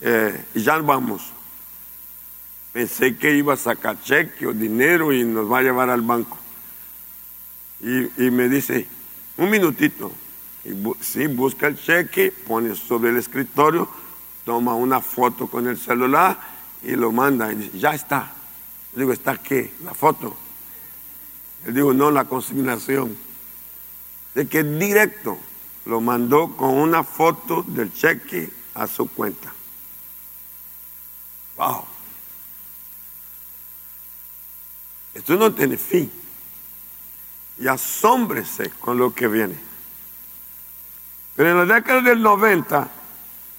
eh, 0.00 0.44
y 0.56 0.62
ya 0.62 0.76
vamos. 0.78 1.22
Pensé 2.72 3.16
que 3.16 3.32
iba 3.32 3.54
a 3.54 3.56
sacar 3.56 4.02
cheque 4.02 4.48
o 4.48 4.52
dinero 4.52 5.12
y 5.12 5.22
nos 5.22 5.50
va 5.50 5.58
a 5.58 5.62
llevar 5.62 5.88
al 5.88 6.02
banco. 6.02 6.36
Y, 7.80 8.30
me 8.32 8.48
dice, 8.48 8.88
un 9.36 9.50
minutito. 9.50 10.10
Y 10.64 10.70
sí, 11.00 11.28
busca 11.28 11.68
el 11.68 11.80
cheque, 11.80 12.32
pone 12.32 12.74
sobre 12.74 13.10
el 13.10 13.18
escritorio, 13.18 13.88
toma 14.44 14.74
una 14.74 15.00
foto 15.00 15.46
con 15.46 15.68
el 15.68 15.78
celular 15.78 16.40
y 16.82 16.96
lo 16.96 17.12
manda. 17.12 17.52
Y 17.52 17.56
dice, 17.56 17.78
ya 17.78 17.94
está. 17.94 18.32
Digo, 18.96 19.12
¿está 19.12 19.36
qué? 19.36 19.74
La 19.84 19.94
foto. 19.94 20.47
Le 21.64 21.72
digo, 21.72 21.92
no, 21.92 22.10
la 22.10 22.24
consignación. 22.24 23.16
De 24.34 24.46
que 24.46 24.62
directo 24.62 25.38
lo 25.86 26.00
mandó 26.00 26.56
con 26.56 26.70
una 26.70 27.02
foto 27.02 27.64
del 27.66 27.92
cheque 27.92 28.50
a 28.74 28.86
su 28.86 29.08
cuenta. 29.08 29.52
Wow. 31.56 31.84
Esto 35.14 35.36
no 35.36 35.52
tiene 35.52 35.76
fin. 35.76 36.10
Y 37.58 37.66
asómbrese 37.66 38.70
con 38.78 38.98
lo 38.98 39.12
que 39.12 39.26
viene. 39.26 39.58
Pero 41.34 41.50
en 41.50 41.68
la 41.68 41.74
década 41.74 42.00
del 42.02 42.22
90 42.22 42.88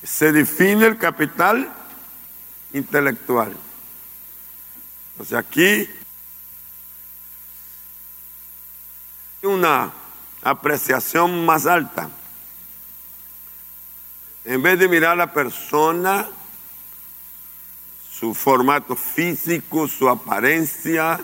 se 0.03 0.32
define 0.32 0.86
el 0.86 0.98
capital 0.98 1.70
intelectual. 2.74 3.56
O 5.18 5.36
aquí 5.36 5.89
una 9.43 9.91
apreciación 10.41 11.46
más 11.46 11.65
alta. 11.65 12.10
En 14.46 14.62
vez 14.62 14.79
de 14.79 14.88
mirar 14.88 15.12
a 15.12 15.15
la 15.15 15.34
persona, 15.34 16.27
su 18.12 18.34
formato 18.34 18.96
físico, 18.96 19.88
su 19.88 20.10
apariencia, 20.10 21.19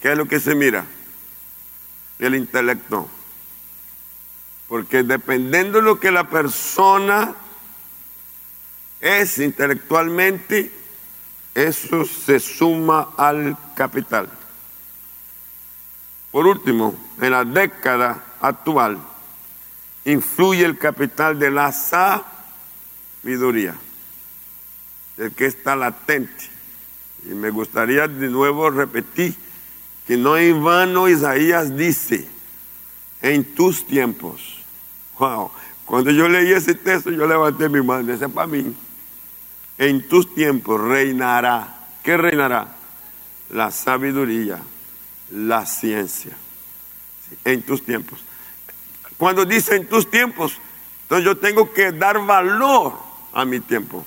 ¿qué 0.00 0.12
es 0.12 0.18
lo 0.18 0.26
que 0.26 0.38
se 0.38 0.54
mira? 0.54 0.84
El 2.18 2.34
intelecto. 2.34 3.08
Porque 4.68 5.02
dependiendo 5.02 5.78
de 5.78 5.84
lo 5.84 5.98
que 5.98 6.10
la 6.10 6.28
persona 6.28 7.34
es 9.00 9.38
intelectualmente, 9.38 10.72
eso 11.54 12.04
se 12.04 12.38
suma 12.38 13.10
al 13.16 13.56
capital. 13.74 14.28
Por 16.32 16.46
último, 16.46 16.94
en 17.20 17.30
la 17.30 17.44
década 17.44 18.24
actual, 18.40 18.98
influye 20.04 20.64
el 20.64 20.78
capital 20.78 21.38
de 21.38 21.50
la 21.50 21.70
sabiduría, 23.22 23.76
el 25.18 25.32
que 25.32 25.46
está 25.46 25.76
latente. 25.76 26.50
Y 27.24 27.34
me 27.34 27.50
gustaría 27.50 28.08
de 28.08 28.28
nuevo 28.28 28.70
repetir 28.70 29.34
que 30.06 30.16
no 30.16 30.36
en 30.36 30.64
vano 30.64 31.08
Isaías 31.08 31.76
dice, 31.76 32.26
en 33.20 33.54
tus 33.54 33.86
tiempos. 33.86 34.58
Wow, 35.18 35.50
cuando 35.84 36.10
yo 36.10 36.28
leí 36.28 36.50
ese 36.52 36.74
texto 36.74 37.10
yo 37.10 37.26
levanté 37.26 37.68
mi 37.68 37.82
mano, 37.82 38.12
ese 38.12 38.24
es 38.24 38.30
para 38.32 38.46
mí. 38.46 38.74
En 39.78 40.08
tus 40.08 40.34
tiempos 40.34 40.80
reinará. 40.80 41.76
¿Qué 42.02 42.16
reinará? 42.16 42.74
La 43.50 43.70
sabiduría, 43.70 44.58
la 45.32 45.66
ciencia. 45.66 46.36
En 47.44 47.62
tus 47.62 47.84
tiempos. 47.84 48.20
Cuando 49.16 49.44
dice 49.44 49.76
en 49.76 49.86
tus 49.86 50.10
tiempos, 50.10 50.58
entonces 51.02 51.24
yo 51.24 51.36
tengo 51.38 51.72
que 51.72 51.92
dar 51.92 52.24
valor 52.26 52.94
a 53.32 53.44
mi 53.44 53.60
tiempo. 53.60 54.04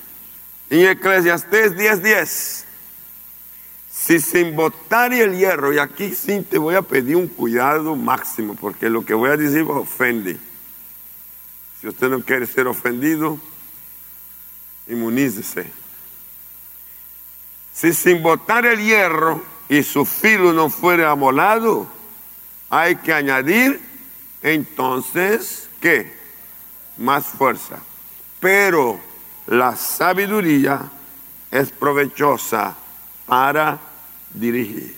En 0.70 0.86
Eclesiastés 0.88 1.76
10:10, 1.76 2.02
10, 2.02 2.64
si 3.90 4.20
sin 4.20 4.54
botar 4.54 5.12
el 5.12 5.36
hierro, 5.36 5.72
y 5.72 5.78
aquí 5.78 6.14
sí 6.14 6.46
te 6.48 6.58
voy 6.58 6.76
a 6.76 6.82
pedir 6.82 7.16
un 7.16 7.28
cuidado 7.28 7.96
máximo, 7.96 8.54
porque 8.54 8.88
lo 8.88 9.04
que 9.04 9.14
voy 9.14 9.30
a 9.30 9.36
decir 9.36 9.62
ofende. 9.62 10.38
Si 11.80 11.88
usted 11.88 12.08
no 12.08 12.20
quiere 12.20 12.46
ser 12.46 12.66
ofendido, 12.66 13.38
inmunícese. 14.86 15.70
Si 17.72 17.92
sin 17.92 18.22
botar 18.22 18.64
el 18.66 18.80
hierro 18.80 19.55
y 19.68 19.82
su 19.82 20.04
filo 20.04 20.52
no 20.52 20.70
fuera 20.70 21.10
amolado, 21.10 21.88
hay 22.70 22.96
que 22.96 23.12
añadir 23.12 23.80
entonces, 24.42 25.68
¿qué? 25.80 26.14
Más 26.98 27.26
fuerza. 27.26 27.78
Pero 28.40 29.00
la 29.46 29.76
sabiduría 29.76 30.90
es 31.50 31.70
provechosa 31.70 32.76
para 33.26 33.78
dirigir. 34.32 34.96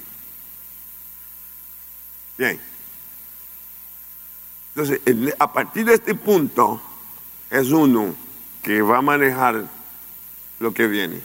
Bien. 2.37 2.61
Entonces, 4.75 5.01
a 5.39 5.53
partir 5.53 5.87
de 5.87 5.95
este 5.95 6.15
punto, 6.15 6.81
es 7.51 7.71
uno 7.71 8.15
que 8.63 8.83
va 8.83 8.99
a 8.99 9.03
manejar 9.03 9.65
lo 10.61 10.73
que 10.73 10.87
viene. 10.87 11.21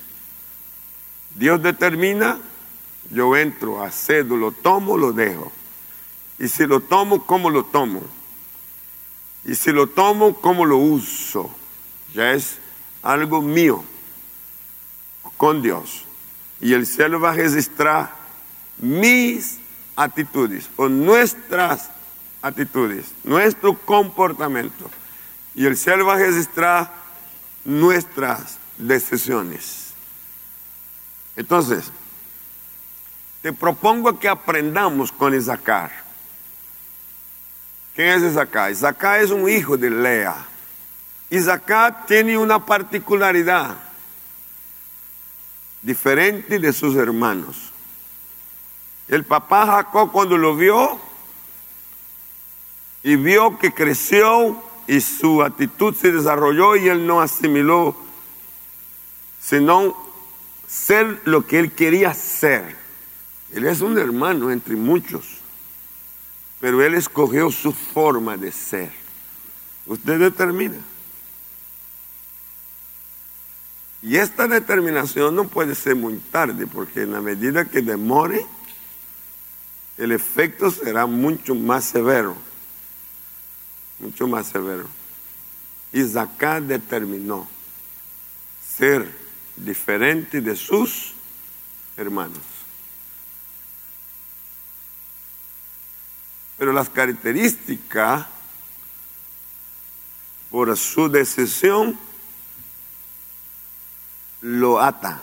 Dios 1.35 1.61
determina, 1.61 2.39
yo 3.11 3.35
entro, 3.35 3.83
accedo, 3.83 4.35
lo 4.37 4.51
tomo, 4.51 4.97
lo 4.97 5.13
dejo. 5.13 5.51
Y 6.39 6.47
si 6.47 6.65
lo 6.65 6.79
tomo, 6.79 7.25
¿cómo 7.25 7.49
lo 7.49 7.63
tomo? 7.63 8.01
Y 9.45 9.55
si 9.55 9.71
lo 9.71 9.87
tomo, 9.87 10.35
¿cómo 10.35 10.65
lo 10.65 10.77
uso? 10.77 11.49
Ya 12.13 12.31
es 12.31 12.57
algo 13.01 13.41
mío 13.41 13.83
con 15.37 15.61
Dios. 15.61 16.05
Y 16.61 16.73
el 16.73 16.85
cielo 16.85 17.19
va 17.19 17.31
a 17.31 17.35
registrar 17.35 18.15
mis 18.77 19.59
actitudes 19.95 20.69
o 20.77 20.87
nuestras 20.89 21.89
actitudes, 22.41 23.11
nuestro 23.23 23.77
comportamiento. 23.77 24.89
Y 25.55 25.65
el 25.65 25.77
cielo 25.77 26.05
va 26.05 26.15
a 26.15 26.17
registrar 26.17 26.93
nuestras 27.65 28.57
decisiones. 28.77 29.93
Entonces, 31.35 31.91
te 33.43 33.51
propongo 33.51 34.17
que 34.17 34.29
aprendamos 34.29 35.11
con 35.11 35.35
Isaacar. 35.35 35.91
¿Quién 37.93 38.07
es 38.07 38.31
Isaacar? 38.31 38.71
Isaacar 38.71 39.19
es 39.19 39.31
un 39.31 39.49
hijo 39.49 39.75
de 39.75 39.89
Lea. 39.89 40.33
Isaacar 41.29 42.05
tiene 42.05 42.37
una 42.37 42.65
particularidad 42.65 43.75
diferente 45.81 46.57
de 46.57 46.71
sus 46.71 46.95
hermanos. 46.95 47.73
El 49.09 49.25
papá 49.25 49.65
Jacob 49.65 50.13
cuando 50.13 50.37
lo 50.37 50.55
vio 50.55 50.97
y 53.03 53.17
vio 53.17 53.59
que 53.59 53.73
creció 53.73 54.63
y 54.87 55.01
su 55.01 55.43
actitud 55.43 55.93
se 55.93 56.13
desarrolló 56.13 56.77
y 56.77 56.87
él 56.87 57.05
no 57.05 57.19
asimiló, 57.19 57.93
sino 59.41 59.97
ser 60.65 61.19
lo 61.25 61.45
que 61.45 61.59
él 61.59 61.73
quería 61.73 62.13
ser. 62.13 62.82
Él 63.53 63.65
es 63.65 63.81
un 63.81 63.97
hermano 63.97 64.51
entre 64.51 64.75
muchos, 64.75 65.25
pero 66.59 66.83
él 66.83 66.95
escogió 66.95 67.51
su 67.51 67.71
forma 67.71 68.37
de 68.37 68.51
ser. 68.51 68.91
Usted 69.85 70.19
determina. 70.19 70.77
Y 74.01 74.17
esta 74.17 74.47
determinación 74.47 75.35
no 75.35 75.47
puede 75.47 75.75
ser 75.75 75.95
muy 75.95 76.17
tarde, 76.31 76.67
porque 76.67 77.03
en 77.03 77.13
la 77.13 77.21
medida 77.21 77.65
que 77.65 77.81
demore, 77.81 78.45
el 79.97 80.11
efecto 80.11 80.71
será 80.71 81.05
mucho 81.05 81.55
más 81.55 81.85
severo 81.85 82.35
mucho 84.03 84.27
más 84.27 84.47
severo. 84.47 84.87
Isaac 85.91 86.61
determinó 86.61 87.47
ser 88.77 89.09
diferente 89.55 90.41
de 90.41 90.55
sus 90.55 91.13
hermanos. 91.97 92.41
Pero 96.63 96.71
las 96.71 96.87
características, 96.87 98.25
por 100.49 100.77
su 100.77 101.09
decisión, 101.09 101.99
lo 104.39 104.79
ata 104.79 105.21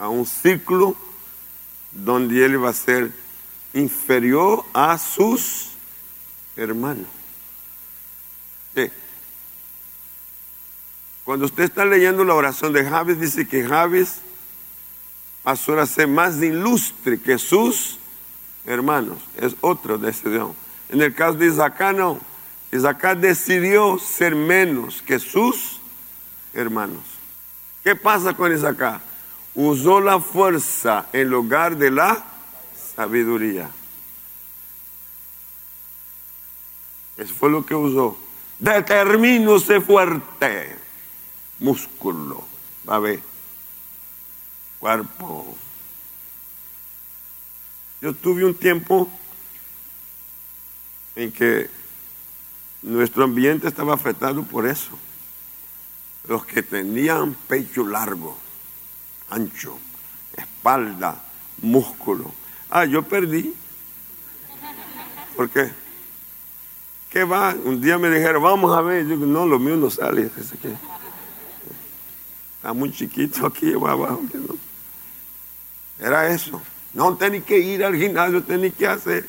a 0.00 0.08
un 0.08 0.26
ciclo 0.26 0.96
donde 1.92 2.44
él 2.44 2.60
va 2.60 2.70
a 2.70 2.72
ser 2.72 3.12
inferior 3.72 4.64
a 4.74 4.98
sus 4.98 5.68
hermanos. 6.56 7.06
Cuando 11.22 11.46
usted 11.46 11.62
está 11.62 11.84
leyendo 11.84 12.24
la 12.24 12.34
oración 12.34 12.72
de 12.72 12.84
Javes, 12.84 13.20
dice 13.20 13.46
que 13.46 13.62
Javes 13.62 14.22
pasó 15.44 15.78
a 15.78 15.86
ser 15.86 16.08
más 16.08 16.42
ilustre 16.42 17.20
que 17.20 17.38
sus 17.38 18.00
hermanos. 18.66 19.18
Es 19.36 19.54
otra 19.60 19.96
decisión. 19.96 20.54
En 20.88 21.00
el 21.02 21.14
caso 21.14 21.38
de 21.38 21.46
Isaac, 21.46 21.80
no. 21.94 22.20
Isaac 22.70 23.16
decidió 23.16 23.98
ser 23.98 24.34
menos 24.34 25.02
que 25.02 25.18
sus 25.18 25.80
hermanos. 26.54 27.02
¿Qué 27.82 27.96
pasa 27.96 28.34
con 28.34 28.54
Isaac? 28.54 29.00
Usó 29.54 30.00
la 30.00 30.20
fuerza 30.20 31.06
en 31.12 31.28
lugar 31.28 31.76
de 31.76 31.90
la 31.90 32.24
sabiduría. 32.96 33.70
Eso 37.16 37.34
fue 37.34 37.50
lo 37.50 37.64
que 37.64 37.74
usó. 37.74 38.16
Determínose 38.58 39.80
fuerte. 39.80 40.76
Músculo. 41.58 42.44
A 42.86 42.98
ver. 42.98 43.20
Cuerpo. 44.78 45.56
Yo 48.02 48.12
tuve 48.12 48.44
un 48.44 48.54
tiempo 48.54 49.08
en 51.14 51.30
que 51.30 51.70
nuestro 52.82 53.22
ambiente 53.22 53.68
estaba 53.68 53.94
afectado 53.94 54.42
por 54.42 54.66
eso. 54.66 54.98
Los 56.26 56.44
que 56.44 56.64
tenían 56.64 57.34
pecho 57.46 57.86
largo, 57.86 58.36
ancho, 59.30 59.78
espalda, 60.36 61.22
músculo. 61.62 62.32
Ah, 62.70 62.86
yo 62.86 63.04
perdí. 63.04 63.54
¿Por 65.36 65.48
qué? 65.48 65.70
¿Qué 67.08 67.22
va? 67.22 67.54
Un 67.54 67.80
día 67.80 67.98
me 67.98 68.10
dijeron, 68.10 68.42
vamos 68.42 68.76
a 68.76 68.80
ver. 68.80 69.04
Yo 69.04 69.10
digo, 69.10 69.26
no, 69.26 69.46
lo 69.46 69.60
mío 69.60 69.76
no 69.76 69.90
sale. 69.90 70.28
Está 72.56 72.72
muy 72.72 72.90
chiquito 72.92 73.46
aquí 73.46 73.72
abajo. 73.74 74.22
Era 76.00 76.28
eso. 76.34 76.60
No 76.94 77.16
tenía 77.16 77.40
que 77.40 77.58
ir 77.58 77.84
al 77.84 77.96
gimnasio, 77.96 78.42
tenía 78.42 78.70
que 78.70 78.86
hacer. 78.86 79.26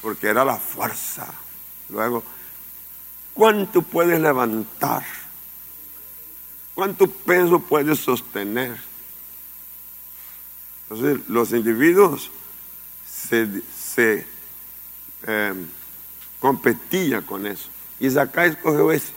Porque 0.00 0.28
era 0.28 0.44
la 0.44 0.56
fuerza. 0.56 1.26
Luego, 1.88 2.22
¿cuánto 3.34 3.82
puedes 3.82 4.20
levantar? 4.20 5.04
¿Cuánto 6.74 7.06
peso 7.08 7.58
puedes 7.58 7.98
sostener? 8.00 8.76
Entonces, 10.88 11.28
los 11.28 11.52
individuos 11.52 12.30
se, 13.04 14.26
em, 15.26 15.66
competían 16.38 17.22
con 17.22 17.46
eso. 17.46 17.68
Y 17.98 18.10
Zakai 18.10 18.50
escogió 18.50 18.92
eso. 18.92 19.12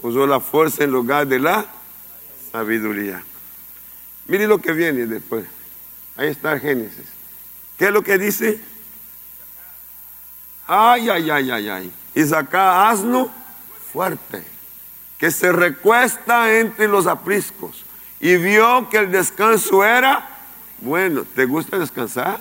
Usó 0.00 0.26
la 0.26 0.40
fuerza 0.40 0.84
en 0.84 0.90
lugar 0.90 1.26
de 1.26 1.38
la 1.38 1.66
sabiduría. 2.50 3.22
Mire 4.26 4.46
lo 4.46 4.58
que 4.58 4.72
viene 4.72 5.06
después. 5.06 5.44
Ahí 6.18 6.30
está 6.30 6.58
Génesis. 6.58 7.06
¿Qué 7.78 7.86
es 7.86 7.90
lo 7.92 8.02
que 8.02 8.18
dice? 8.18 8.60
Ay, 10.66 11.08
ay, 11.08 11.30
ay, 11.30 11.50
ay, 11.52 11.68
ay. 11.68 11.92
Y 12.12 12.24
saca 12.24 12.90
asno 12.90 13.30
fuerte, 13.92 14.42
que 15.16 15.30
se 15.30 15.52
recuesta 15.52 16.58
entre 16.58 16.88
los 16.88 17.06
apriscos. 17.06 17.84
Y 18.18 18.36
vio 18.36 18.88
que 18.90 18.98
el 18.98 19.12
descanso 19.12 19.84
era 19.84 20.28
bueno. 20.80 21.24
¿Te 21.36 21.44
gusta 21.44 21.78
descansar? 21.78 22.40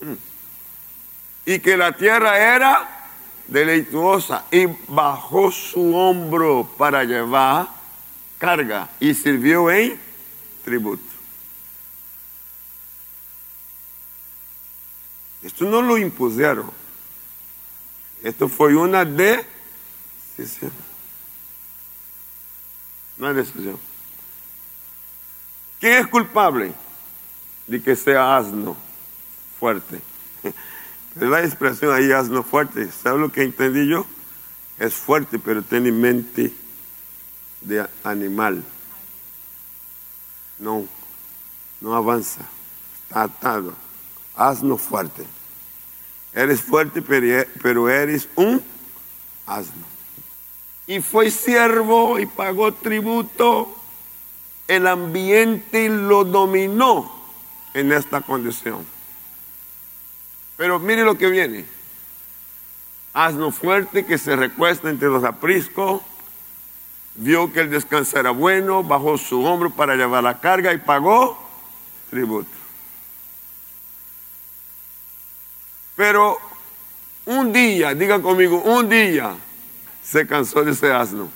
Mm. 0.00 0.14
Y 1.46 1.60
que 1.60 1.76
la 1.76 1.92
tierra 1.92 2.36
era 2.36 3.06
deleituosa. 3.46 4.44
Y 4.50 4.66
bajó 4.88 5.52
su 5.52 5.94
hombro 5.94 6.68
para 6.76 7.04
llevar 7.04 7.68
carga. 8.38 8.88
Y 8.98 9.14
sirvió 9.14 9.70
en 9.70 10.00
tributo. 10.64 11.09
Esto 15.42 15.64
no 15.64 15.80
lo 15.80 15.96
impusieron. 15.96 16.70
Esto 18.22 18.48
fue 18.48 18.76
una 18.76 19.04
decisión. 19.04 20.72
Una 23.18 23.32
decisión. 23.32 23.78
¿Quién 25.78 25.98
es 25.98 26.06
culpable 26.08 26.74
de 27.66 27.82
que 27.82 27.96
sea 27.96 28.36
asno 28.36 28.76
fuerte? 29.58 30.00
Es 31.16 31.22
la 31.22 31.44
expresión 31.44 31.92
ahí, 31.92 32.12
asno 32.12 32.44
fuerte. 32.44 32.88
¿Sabe 32.92 33.18
lo 33.18 33.32
que 33.32 33.42
entendí 33.42 33.88
yo? 33.88 34.06
Es 34.78 34.94
fuerte, 34.94 35.40
pero 35.40 35.60
tiene 35.60 35.90
mente 35.90 36.54
de 37.62 37.84
animal. 38.04 38.62
No, 40.60 40.86
no 41.80 41.96
avanza. 41.96 42.42
Está 43.08 43.24
atado 43.24 43.74
asno 44.40 44.78
fuerte. 44.78 45.24
Eres 46.32 46.62
fuerte, 46.62 47.02
pero 47.02 47.90
eres 47.90 48.28
un 48.36 48.62
asno. 49.46 49.84
Y 50.86 51.00
fue 51.00 51.30
siervo 51.30 52.18
y 52.18 52.26
pagó 52.26 52.72
tributo. 52.72 53.76
El 54.66 54.86
ambiente 54.86 55.88
lo 55.88 56.24
dominó 56.24 57.12
en 57.74 57.92
esta 57.92 58.22
condición. 58.22 58.86
Pero 60.56 60.78
mire 60.78 61.04
lo 61.04 61.18
que 61.18 61.28
viene. 61.28 61.64
Asno 63.12 63.50
fuerte 63.50 64.06
que 64.06 64.16
se 64.16 64.36
recuesta 64.36 64.88
entre 64.88 65.08
los 65.08 65.24
apriscos, 65.24 66.00
vio 67.16 67.52
que 67.52 67.60
el 67.60 67.70
descanso 67.70 68.18
era 68.18 68.30
bueno, 68.30 68.84
bajó 68.84 69.18
su 69.18 69.44
hombro 69.44 69.70
para 69.70 69.96
llevar 69.96 70.22
la 70.22 70.40
carga 70.40 70.72
y 70.72 70.78
pagó 70.78 71.36
tributo. 72.08 72.59
Pero 76.00 76.38
un 77.26 77.52
día, 77.52 77.92
diga 77.94 78.22
conmigo, 78.22 78.62
un 78.62 78.88
día 78.88 79.36
se 80.02 80.26
cansó 80.26 80.64
de 80.64 80.70
ese 80.70 80.90
asno. 80.90 81.28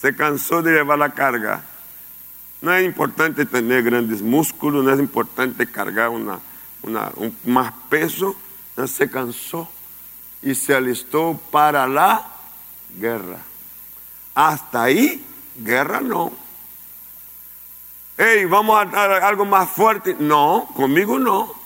Se 0.00 0.14
cansó 0.14 0.62
de 0.62 0.74
llevar 0.74 0.96
la 0.96 1.12
carga. 1.12 1.64
No 2.60 2.72
es 2.72 2.84
importante 2.84 3.46
tener 3.46 3.82
grandes 3.82 4.22
músculos, 4.22 4.84
no 4.84 4.92
es 4.92 5.00
importante 5.00 5.66
cargar 5.66 6.10
un 6.10 6.40
más 7.46 7.72
peso. 7.88 8.36
Se 8.86 9.10
cansó 9.10 9.68
y 10.40 10.54
se 10.54 10.72
alistó 10.72 11.36
para 11.50 11.88
la 11.88 12.30
guerra. 12.96 13.38
Hasta 14.36 14.84
ahí, 14.84 15.26
guerra 15.56 16.00
no. 16.00 16.30
Hey, 18.16 18.44
vamos 18.44 18.80
a 18.80 18.84
dar 18.84 19.10
algo 19.24 19.44
más 19.44 19.68
fuerte. 19.68 20.14
No, 20.16 20.68
conmigo 20.76 21.18
no. 21.18 21.58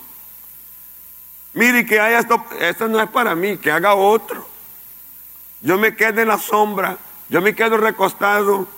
Mire 1.54 1.86
que 1.86 2.00
haya 2.00 2.18
esto, 2.18 2.44
esto 2.60 2.88
no 2.88 3.00
es 3.00 3.08
para 3.10 3.34
mí, 3.34 3.56
que 3.56 3.70
haga 3.70 3.94
otro. 3.94 4.48
Yo 5.60 5.78
me 5.78 5.94
quedo 5.94 6.20
en 6.20 6.28
la 6.28 6.38
sombra, 6.38 6.98
yo 7.28 7.40
me 7.40 7.54
quedo 7.54 7.76
recostado. 7.76 8.68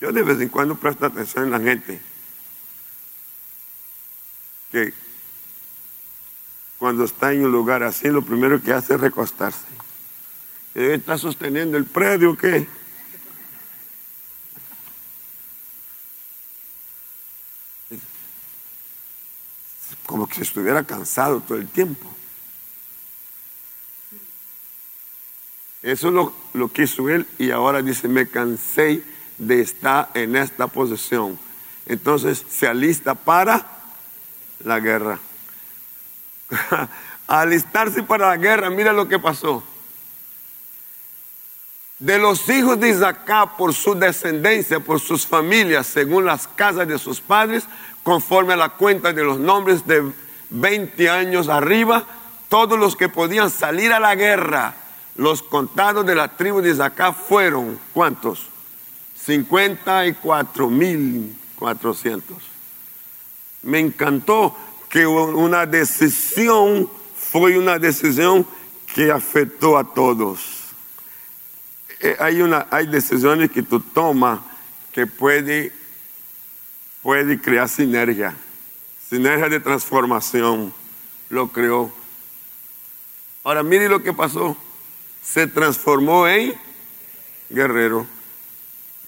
Yo 0.00 0.12
de 0.12 0.22
vez 0.22 0.40
en 0.40 0.48
cuando 0.48 0.76
presto 0.76 1.06
atención 1.06 1.44
en 1.44 1.50
la 1.50 1.60
gente. 1.60 2.00
Que 4.70 4.92
cuando 6.78 7.04
está 7.04 7.32
en 7.32 7.44
un 7.44 7.50
lugar 7.50 7.82
así, 7.82 8.08
lo 8.08 8.22
primero 8.22 8.62
que 8.62 8.72
hace 8.72 8.94
es 8.94 9.00
recostarse. 9.00 9.66
¿Está 10.74 11.18
sosteniendo 11.18 11.76
el 11.76 11.86
predio 11.86 12.36
qué? 12.36 12.68
Como 20.08 20.26
que 20.26 20.40
estuviera 20.40 20.84
cansado 20.84 21.42
todo 21.46 21.58
el 21.58 21.68
tiempo. 21.68 22.08
Eso 25.82 26.08
es 26.08 26.14
lo, 26.54 26.72
que 26.72 26.84
hizo 26.84 27.10
él 27.10 27.26
y 27.36 27.50
ahora 27.50 27.82
dice, 27.82 28.08
me 28.08 28.26
cansé 28.26 29.04
de 29.36 29.60
estar 29.60 30.08
en 30.14 30.34
esta 30.34 30.66
posición. 30.66 31.38
Entonces 31.84 32.42
se 32.48 32.66
alista 32.66 33.14
para 33.16 33.66
la 34.64 34.80
guerra. 34.80 35.18
Alistarse 37.26 38.02
para 38.02 38.28
la 38.28 38.38
guerra, 38.38 38.70
mira 38.70 38.94
lo 38.94 39.08
que 39.08 39.18
pasó. 39.18 39.62
De 41.98 42.18
los 42.18 42.48
hijos 42.48 42.78
de 42.78 42.90
Isaac 42.90 43.56
por 43.56 43.74
su 43.74 43.94
descendencia, 43.94 44.80
por 44.80 45.00
sus 45.00 45.26
familias, 45.26 45.86
según 45.86 46.24
las 46.24 46.46
casas 46.46 46.86
de 46.86 46.98
sus 46.98 47.20
padres, 47.20 47.64
conforme 48.02 48.54
a 48.54 48.56
la 48.56 48.70
cuenta 48.70 49.12
de 49.12 49.24
los 49.24 49.38
nombres 49.38 49.86
de 49.86 50.12
20 50.50 51.10
años 51.10 51.48
arriba, 51.48 52.04
todos 52.48 52.78
los 52.78 52.96
que 52.96 53.08
podían 53.08 53.50
salir 53.50 53.92
a 53.92 54.00
la 54.00 54.14
guerra, 54.14 54.74
los 55.16 55.42
contados 55.42 56.06
de 56.06 56.14
la 56.14 56.28
tribu 56.36 56.60
de 56.60 56.70
Isaac 56.70 57.14
fueron, 57.14 57.78
¿cuántos? 57.92 58.46
54 59.24 60.68
mil 60.70 61.36
400. 61.58 62.36
Me 63.62 63.80
encantó 63.80 64.56
que 64.88 65.06
una 65.06 65.66
decisión 65.66 66.88
fue 67.16 67.58
una 67.58 67.78
decisión 67.78 68.46
que 68.94 69.10
afectó 69.10 69.76
a 69.76 69.84
todos. 69.92 70.57
Eh, 72.00 72.16
hay, 72.20 72.40
una, 72.40 72.66
hay 72.70 72.86
decisiones 72.86 73.50
que 73.50 73.62
tú 73.62 73.80
tomas 73.80 74.40
que 74.92 75.06
puede, 75.06 75.72
puede 77.02 77.40
crear 77.40 77.68
sinergia, 77.68 78.34
sinergia 79.08 79.48
de 79.48 79.60
transformación, 79.60 80.72
lo 81.28 81.48
creó. 81.48 81.92
Ahora 83.42 83.62
mire 83.62 83.88
lo 83.88 84.02
que 84.02 84.12
pasó, 84.12 84.56
se 85.22 85.46
transformó 85.46 86.28
en 86.28 86.54
guerrero, 87.50 88.06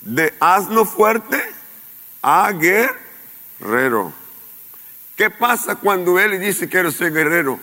de 0.02 0.34
asno 0.40 0.84
fuerte 0.84 1.40
a 2.22 2.50
guerrero. 2.52 4.12
¿Qué 5.16 5.30
pasa 5.30 5.76
cuando 5.76 6.18
él 6.18 6.40
dice 6.40 6.68
quiero 6.68 6.90
ser 6.90 7.12
guerrero? 7.12 7.60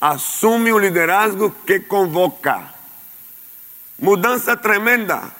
Asume 0.00 0.72
un 0.72 0.82
liderazgo 0.82 1.54
que 1.64 1.86
convoca. 1.86 2.75
Mudanza 3.98 4.60
tremenda. 4.60 5.32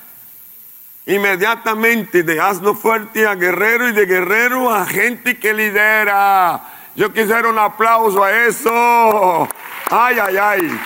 Inmediatamente 1.07 2.23
de 2.23 2.41
asno 2.41 2.75
fuerte 2.75 3.27
a 3.27 3.35
guerrero 3.35 3.89
y 3.89 3.93
de 3.93 4.07
guerrero 4.07 4.75
a 4.75 4.87
gente 4.87 5.39
que 5.39 5.55
lidera. 5.55 6.61
Yo 6.97 7.13
quisiera 7.13 7.49
un 7.49 7.59
aplauso 7.59 8.25
a 8.25 8.33
eso. 8.33 9.49
Ay, 9.91 10.19
ay, 10.19 10.37
ay. 10.37 10.81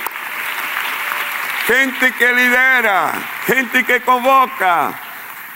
Gente 1.67 2.13
que 2.19 2.33
lidera, 2.33 3.13
gente 3.47 3.85
que 3.85 4.01
convoca. 4.03 4.93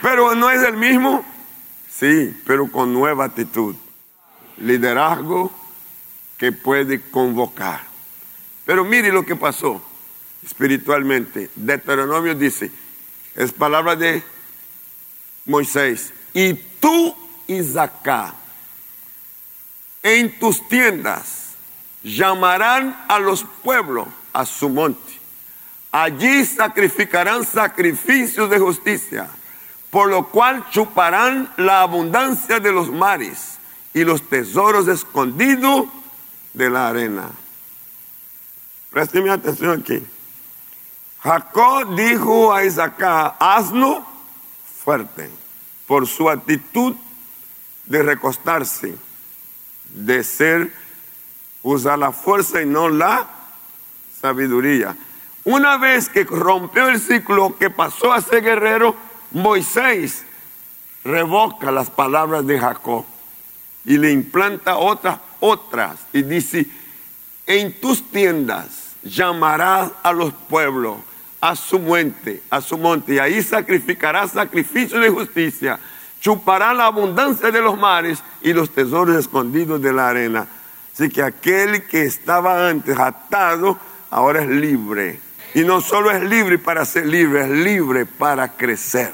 Pero 0.01 0.33
no 0.33 0.49
es 0.49 0.63
el 0.63 0.77
mismo. 0.77 1.23
Sí, 1.89 2.35
pero 2.47 2.71
con 2.71 2.93
nueva 2.93 3.25
actitud. 3.25 3.75
Liderazgo 4.57 5.51
que 6.37 6.51
puede 6.51 7.01
convocar. 7.11 7.81
Pero 8.65 8.83
mire 8.83 9.11
lo 9.11 9.23
que 9.23 9.35
pasó 9.35 9.84
espiritualmente. 10.45 11.49
Deuteronomio 11.55 12.35
dice, 12.35 12.71
es 13.35 13.51
palabra 13.51 13.95
de 13.95 14.23
Moisés, 15.45 16.13
y 16.33 16.53
tú, 16.53 17.15
Isaac, 17.47 18.33
en 20.03 20.39
tus 20.39 20.67
tiendas 20.67 21.55
llamarán 22.03 23.05
a 23.07 23.19
los 23.19 23.45
pueblos 23.63 24.07
a 24.33 24.45
su 24.45 24.69
monte. 24.69 25.13
Allí 25.91 26.45
sacrificarán 26.45 27.45
sacrificios 27.45 28.49
de 28.49 28.59
justicia, 28.59 29.29
por 29.89 30.09
lo 30.09 30.27
cual 30.27 30.69
chuparán 30.69 31.51
la 31.57 31.81
abundancia 31.81 32.59
de 32.59 32.71
los 32.71 32.91
mares 32.91 33.57
y 33.93 34.03
los 34.03 34.21
tesoros 34.29 34.87
escondidos 34.87 35.85
de 36.53 36.69
la 36.69 36.89
arena. 36.89 37.29
Présteme 38.91 39.29
atención 39.29 39.81
aquí. 39.81 40.05
Jacob 41.25 41.95
dijo 41.95 42.53
a 42.53 42.63
Isaac, 42.63 43.01
hazlo 43.39 44.05
fuerte, 44.83 45.27
por 45.87 46.05
su 46.05 46.29
actitud 46.29 46.93
de 47.87 48.03
recostarse, 48.03 48.95
de 49.89 50.23
ser, 50.23 50.71
usar 51.63 51.97
la 51.97 52.11
fuerza 52.11 52.61
y 52.61 52.67
no 52.67 52.89
la 52.89 53.27
sabiduría. 54.21 54.95
Una 55.45 55.77
vez 55.77 56.09
que 56.09 56.25
rompió 56.25 56.89
el 56.89 56.99
ciclo 56.99 57.57
que 57.57 57.71
pasó 57.71 58.13
a 58.13 58.21
ser 58.21 58.43
guerrero, 58.43 58.95
Moisés 59.31 60.23
revoca 61.03 61.71
las 61.71 61.89
palabras 61.89 62.45
de 62.45 62.59
Jacob 62.59 63.03
y 63.83 63.97
le 63.97 64.11
implanta 64.11 64.77
otras, 64.77 65.17
otras, 65.39 65.97
y 66.13 66.21
dice, 66.21 66.67
en 67.47 67.81
tus 67.81 68.11
tiendas 68.11 68.93
llamarás 69.01 69.91
a 70.03 70.13
los 70.13 70.31
pueblos 70.31 70.97
a 71.47 71.55
su 71.55 71.77
monte, 71.77 72.41
a 72.49 72.59
su 72.59 72.75
monte, 72.75 73.13
y 73.13 73.19
ahí 73.19 73.43
sacrificará 73.43 74.27
sacrificio 74.27 74.99
de 74.99 75.11
justicia, 75.11 75.79
chupará 76.19 76.73
la 76.73 76.87
abundancia 76.87 77.51
de 77.51 77.61
los 77.61 77.77
mares 77.77 78.23
y 78.41 78.51
los 78.51 78.71
tesoros 78.71 79.15
escondidos 79.15 79.79
de 79.79 79.93
la 79.93 80.09
arena. 80.09 80.47
Así 80.91 81.07
que 81.07 81.21
aquel 81.21 81.85
que 81.85 82.01
estaba 82.01 82.67
antes 82.67 82.97
atado, 82.97 83.77
ahora 84.09 84.41
es 84.41 84.49
libre. 84.49 85.19
Y 85.53 85.63
no 85.63 85.81
solo 85.81 86.09
es 86.09 86.23
libre 86.23 86.57
para 86.57 86.83
ser 86.83 87.05
libre, 87.05 87.43
es 87.43 87.49
libre 87.49 88.07
para 88.07 88.47
crecer. 88.53 89.13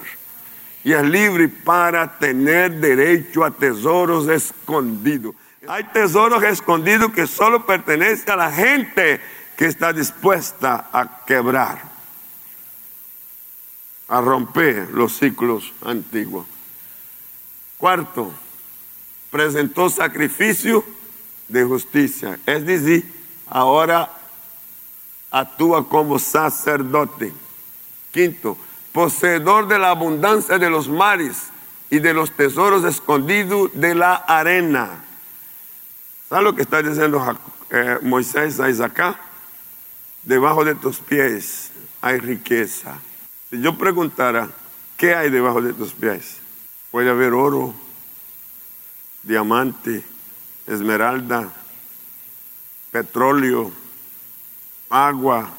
Y 0.86 0.94
es 0.94 1.04
libre 1.04 1.50
para 1.50 2.18
tener 2.18 2.80
derecho 2.80 3.44
a 3.44 3.52
tesoros 3.52 4.30
escondidos. 4.30 5.36
Hay 5.68 5.84
tesoros 5.84 6.42
escondidos 6.44 7.12
que 7.12 7.28
solo 7.28 7.66
pertenecen 7.66 8.32
a 8.32 8.36
la 8.38 8.52
gente 8.54 9.20
que 9.58 9.66
está 9.66 9.92
dispuesta 9.92 10.88
a 10.94 11.26
quebrar 11.26 11.91
a 14.12 14.20
romper 14.20 14.90
los 14.92 15.18
ciclos 15.18 15.72
antiguos. 15.86 16.46
Cuarto, 17.78 18.30
presentó 19.32 19.90
sacrificio 19.90 20.84
de 21.48 21.64
justicia, 21.64 22.38
es 22.46 22.66
decir, 22.66 23.10
ahora 23.48 24.12
actúa 25.32 25.88
como 25.88 26.20
sacerdote. 26.20 27.32
Quinto, 28.12 28.58
poseedor 28.92 29.70
de 29.70 29.80
la 29.80 29.92
abundancia 29.92 30.60
de 30.60 30.70
los 30.70 30.90
mares 30.90 31.44
y 31.90 32.00
de 32.00 32.14
los 32.14 32.32
tesoros 32.32 32.84
escondidos 32.84 33.72
de 33.74 33.96
la 33.96 34.16
arena. 34.16 35.06
¿Sabes 36.28 36.44
lo 36.44 36.54
que 36.54 36.64
está 36.64 36.82
diciendo 36.82 37.40
eh, 37.70 37.98
Moisés 38.02 38.60
a 38.60 38.70
Isaac? 38.70 39.18
Debajo 40.24 40.66
de 40.66 40.76
tus 40.76 41.00
pies 41.00 41.72
hay 42.02 42.18
riqueza. 42.20 43.00
Si 43.52 43.60
yo 43.60 43.78
preguntara, 43.78 44.50
¿qué 44.96 45.14
hay 45.14 45.30
debajo 45.30 45.62
de 45.62 45.74
tus 45.74 45.92
pies? 45.92 46.38
Puede 46.90 47.10
haber 47.10 47.34
oro, 47.34 47.74
diamante, 49.24 50.06
esmeralda, 50.66 51.52
petróleo, 52.92 53.74
agua. 54.90 55.52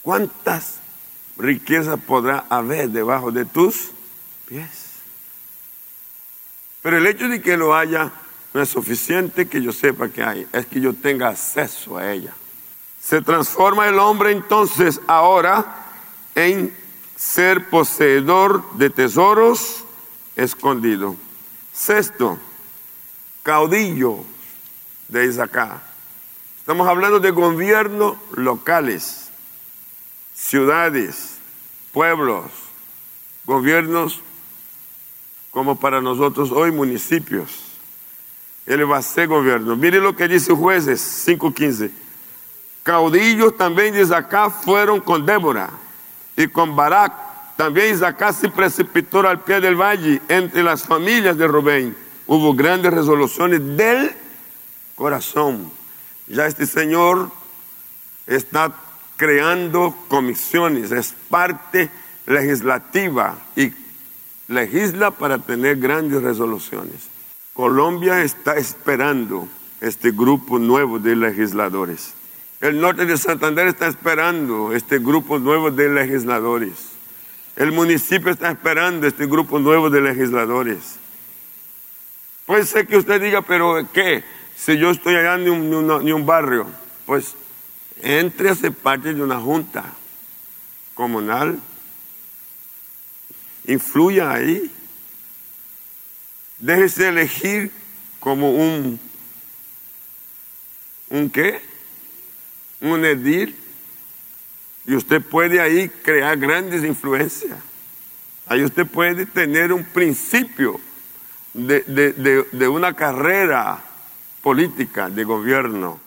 ¿Cuántas 0.00 0.78
riquezas 1.36 2.00
podrá 2.00 2.46
haber 2.48 2.88
debajo 2.88 3.30
de 3.30 3.44
tus 3.44 3.90
pies? 4.48 4.92
Pero 6.80 6.96
el 6.96 7.06
hecho 7.06 7.28
de 7.28 7.42
que 7.42 7.58
lo 7.58 7.76
haya 7.76 8.10
no 8.54 8.62
es 8.62 8.70
suficiente 8.70 9.48
que 9.48 9.60
yo 9.60 9.70
sepa 9.70 10.08
que 10.08 10.22
hay, 10.22 10.48
es 10.50 10.64
que 10.64 10.80
yo 10.80 10.94
tenga 10.94 11.28
acceso 11.28 11.98
a 11.98 12.10
ella. 12.10 12.32
Se 13.02 13.20
transforma 13.20 13.86
el 13.86 13.98
hombre 13.98 14.32
entonces 14.32 14.98
ahora 15.06 15.82
en 16.36 16.72
ser 17.16 17.68
poseedor 17.70 18.62
de 18.74 18.90
tesoros 18.90 19.84
escondidos. 20.36 21.16
Sexto, 21.72 22.38
caudillo 23.42 24.18
de 25.08 25.26
Isaac. 25.26 25.80
Estamos 26.58 26.86
hablando 26.86 27.18
de 27.20 27.30
gobiernos 27.30 28.16
locales, 28.32 29.30
ciudades, 30.34 31.38
pueblos, 31.90 32.44
gobiernos 33.46 34.20
como 35.50 35.80
para 35.80 36.02
nosotros 36.02 36.52
hoy 36.52 36.70
municipios. 36.70 37.62
Él 38.66 38.90
va 38.90 38.98
a 38.98 39.02
ser 39.02 39.28
gobierno. 39.28 39.74
Mire 39.74 40.00
lo 40.00 40.14
que 40.14 40.28
dice 40.28 40.52
jueces 40.52 41.26
5.15. 41.26 41.90
Caudillos 42.82 43.56
también 43.56 43.94
de 43.94 44.02
Isaac 44.02 44.52
fueron 44.62 45.00
con 45.00 45.24
Débora 45.24 45.70
y 46.36 46.48
con 46.48 46.76
Barak. 46.76 47.12
También 47.56 47.94
Isaac 47.94 48.32
se 48.32 48.50
precipitó 48.50 49.26
al 49.26 49.40
pie 49.40 49.60
del 49.60 49.74
valle 49.74 50.20
entre 50.28 50.62
las 50.62 50.84
familias 50.84 51.38
de 51.38 51.46
Rubén. 51.46 51.96
Hubo 52.26 52.54
grandes 52.54 52.92
resoluciones 52.92 53.76
del 53.76 54.14
corazón. 54.94 55.70
Ya 56.26 56.46
este 56.46 56.66
Señor 56.66 57.30
está 58.26 58.74
creando 59.16 59.96
comisiones, 60.08 60.92
es 60.92 61.14
parte 61.30 61.88
legislativa 62.26 63.38
y 63.54 63.72
legisla 64.48 65.10
para 65.10 65.38
tener 65.38 65.76
grandes 65.76 66.22
resoluciones. 66.22 67.08
Colombia 67.54 68.22
está 68.22 68.56
esperando 68.56 69.48
este 69.80 70.10
grupo 70.10 70.58
nuevo 70.58 70.98
de 70.98 71.16
legisladores. 71.16 72.15
El 72.60 72.80
norte 72.80 73.04
de 73.04 73.18
Santander 73.18 73.66
está 73.66 73.86
esperando 73.86 74.72
este 74.72 74.98
grupo 74.98 75.38
nuevo 75.38 75.70
de 75.70 75.90
legisladores. 75.90 76.96
El 77.54 77.72
municipio 77.72 78.30
está 78.30 78.50
esperando 78.50 79.06
este 79.06 79.26
grupo 79.26 79.58
nuevo 79.58 79.90
de 79.90 80.00
legisladores. 80.00 80.96
Puede 82.46 82.64
ser 82.64 82.86
que 82.86 82.96
usted 82.96 83.20
diga, 83.20 83.42
pero 83.42 83.86
¿qué? 83.92 84.24
Si 84.56 84.78
yo 84.78 84.90
estoy 84.90 85.16
allá 85.16 85.34
en 85.34 85.50
un, 85.50 86.26
barrio, 86.26 86.66
pues 87.04 87.34
entre 88.02 88.48
a 88.48 88.54
ser 88.54 88.72
parte 88.72 89.12
de 89.12 89.22
una 89.22 89.38
junta 89.38 89.84
comunal, 90.94 91.60
influya 93.66 94.30
ahí, 94.30 94.70
déjese 96.58 97.08
elegir 97.08 97.70
como 98.18 98.50
un, 98.52 98.98
¿un 101.10 101.28
qué? 101.28 101.75
Un 102.80 103.04
edil, 103.04 103.56
y 104.86 104.94
usted 104.94 105.20
puede 105.20 105.60
ahí 105.60 105.88
crear 105.88 106.36
grandes 106.36 106.84
influencias. 106.84 107.58
Ahí 108.46 108.62
usted 108.62 108.86
puede 108.86 109.26
tener 109.26 109.72
un 109.72 109.84
principio 109.84 110.80
de, 111.52 112.68
una 112.68 112.92
carrera 112.94 113.82
política 114.42 115.10
de 115.10 115.24
gobierno. 115.24 115.98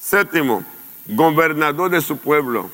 Séptimo, 0.00 0.64
gobernador 1.06 1.90
de 1.90 2.00
su 2.00 2.16
pueblo. 2.18 2.68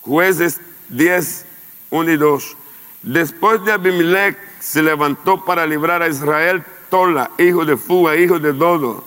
Jueces 0.00 0.60
10, 0.88 1.44
1 1.90 2.10
y 2.10 2.16
2. 2.16 2.56
Después 3.04 3.64
de 3.64 3.72
Abimelech 3.72 4.36
se 4.58 4.82
levantó 4.82 5.44
para 5.44 5.64
librar 5.64 6.02
a 6.02 6.08
Israel 6.08 6.64
Tola, 6.90 7.30
hijo 7.38 7.64
de 7.64 7.76
Fuga, 7.76 8.16
hijo 8.16 8.40
de 8.40 8.52
Dodo, 8.52 9.04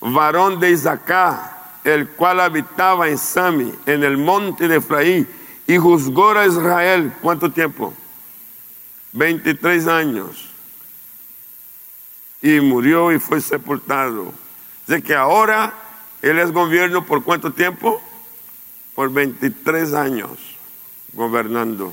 varón 0.00 0.60
de 0.60 0.70
Isaac, 0.70 1.57
el 1.84 2.08
cual 2.08 2.40
habitaba 2.40 3.08
en 3.08 3.18
Sami, 3.18 3.72
en 3.86 4.04
el 4.04 4.16
monte 4.16 4.68
de 4.68 4.76
Efraín, 4.76 5.28
y 5.66 5.76
juzgó 5.76 6.30
a 6.30 6.46
Israel. 6.46 7.12
¿Cuánto 7.20 7.50
tiempo? 7.50 7.94
23 9.12 9.86
años 9.86 10.48
y 12.42 12.60
murió 12.60 13.12
y 13.12 13.18
fue 13.18 13.40
sepultado. 13.40 14.32
De 14.86 15.02
que 15.02 15.14
ahora 15.14 15.74
él 16.22 16.38
es 16.38 16.52
gobierno 16.52 17.04
por 17.04 17.22
cuánto 17.22 17.52
tiempo? 17.52 18.00
Por 18.94 19.12
23 19.12 19.94
años 19.94 20.30
gobernando. 21.12 21.92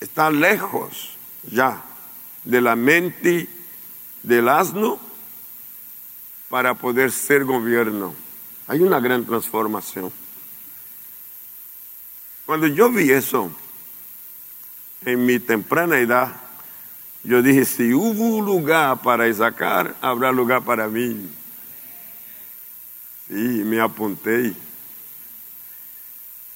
Está 0.00 0.30
lejos 0.30 1.16
ya 1.50 1.82
de 2.44 2.60
la 2.60 2.76
mente 2.76 3.48
del 4.22 4.48
asno 4.48 4.98
para 6.48 6.74
poder 6.74 7.10
ser 7.10 7.44
gobierno. 7.44 8.14
Hay 8.66 8.80
una 8.80 8.98
gran 9.00 9.24
transformación. 9.24 10.12
Cuando 12.46 12.66
yo 12.66 12.90
vi 12.90 13.10
eso, 13.10 13.50
en 15.04 15.26
mi 15.26 15.38
temprana 15.38 15.98
edad, 15.98 16.34
yo 17.22 17.42
dije, 17.42 17.64
si 17.64 17.94
hubo 17.94 18.42
lugar 18.42 19.00
para 19.00 19.32
sacar, 19.32 19.94
habrá 20.00 20.30
lugar 20.30 20.62
para 20.62 20.88
mí. 20.88 21.28
Sí, 23.28 23.34
me 23.34 23.80
apunté. 23.80 24.54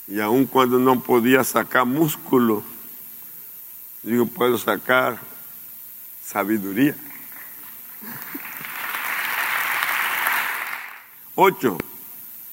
Y 0.07 0.21
aun 0.21 0.47
cuando 0.47 0.79
no 0.79 1.01
podía 1.01 1.45
sacar 1.45 1.87
músculo, 1.87 2.63
digo, 4.03 4.27
puedo 4.27 4.57
sacar 4.59 5.19
sabiduría. 6.25 6.95
Ocho, 11.35 11.79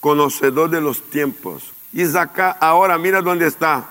conocedor 0.05 0.69
de 0.69 0.81
los 0.81 1.01
tiempos. 1.09 1.63
Isaac, 1.91 2.57
ahora 2.59 2.95
mira 2.99 3.23
dónde 3.23 3.47
está. 3.47 3.89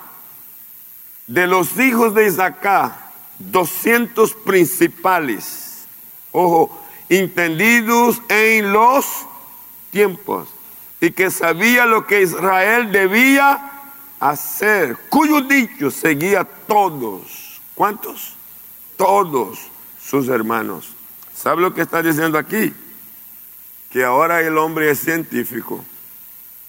De 1.26 1.48
los 1.48 1.76
hijos 1.76 2.14
de 2.14 2.28
Isaac, 2.28 2.94
200 3.40 4.32
principales, 4.34 5.86
ojo, 6.30 6.80
entendidos 7.08 8.22
en 8.28 8.72
los 8.72 9.04
tiempos, 9.90 10.46
y 11.00 11.10
que 11.10 11.32
sabía 11.32 11.84
lo 11.84 12.06
que 12.06 12.22
Israel 12.22 12.92
debía 12.92 13.72
hacer, 14.20 14.96
cuyo 15.08 15.40
dicho 15.40 15.90
seguía 15.90 16.44
todos. 16.44 17.60
¿Cuántos? 17.74 18.34
Todos 18.96 19.58
sus 20.00 20.28
hermanos. 20.28 20.94
¿Sabe 21.34 21.60
lo 21.60 21.74
que 21.74 21.82
está 21.82 22.04
diciendo 22.04 22.38
aquí? 22.38 22.72
Que 23.90 24.04
ahora 24.04 24.42
el 24.42 24.56
hombre 24.58 24.92
es 24.92 25.00
científico. 25.00 25.84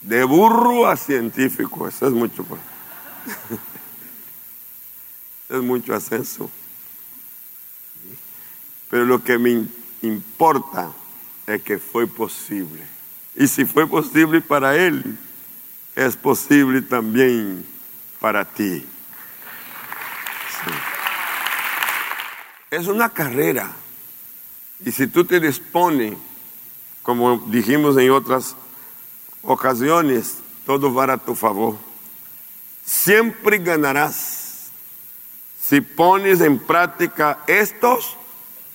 De 0.06 0.24
burro 0.24 0.88
a 0.88 0.96
científico. 0.96 1.88
Eso 1.88 2.06
es 2.08 2.14
mucho. 2.14 2.44
Pues. 2.44 2.62
es 5.50 5.62
mucho 5.64 5.96
ascenso. 5.96 6.50
Pero 8.88 9.06
lo 9.06 9.24
que 9.24 9.40
me 9.40 9.66
importa 10.04 10.92
es 11.48 11.64
que 11.64 11.80
fue 11.80 12.06
posible. 12.06 12.86
Y 13.36 13.48
si 13.48 13.66
fue 13.66 13.88
posible 13.88 14.42
para 14.42 14.76
él, 14.76 15.18
es 15.96 16.16
posible 16.16 16.84
también 16.84 17.66
para 18.20 18.46
ti. 18.46 18.86
Es 22.70 22.86
una 22.86 23.10
carrera. 23.10 23.72
Y 24.86 24.92
si 24.92 25.08
tú 25.08 25.26
te 25.26 25.40
dispones, 25.40 26.16
como 27.02 27.40
dijimos 27.48 27.98
en 27.98 28.12
otras 28.12 28.56
ocasiones, 29.46 30.38
todo 30.66 30.94
va 30.94 31.14
a 31.14 31.18
tu 31.18 31.36
favor. 31.36 31.76
Siempre 32.84 33.58
ganarás 33.60 34.70
si 35.62 35.82
pones 35.82 36.42
en 36.42 36.60
práctica 36.60 37.40
estos 37.48 38.18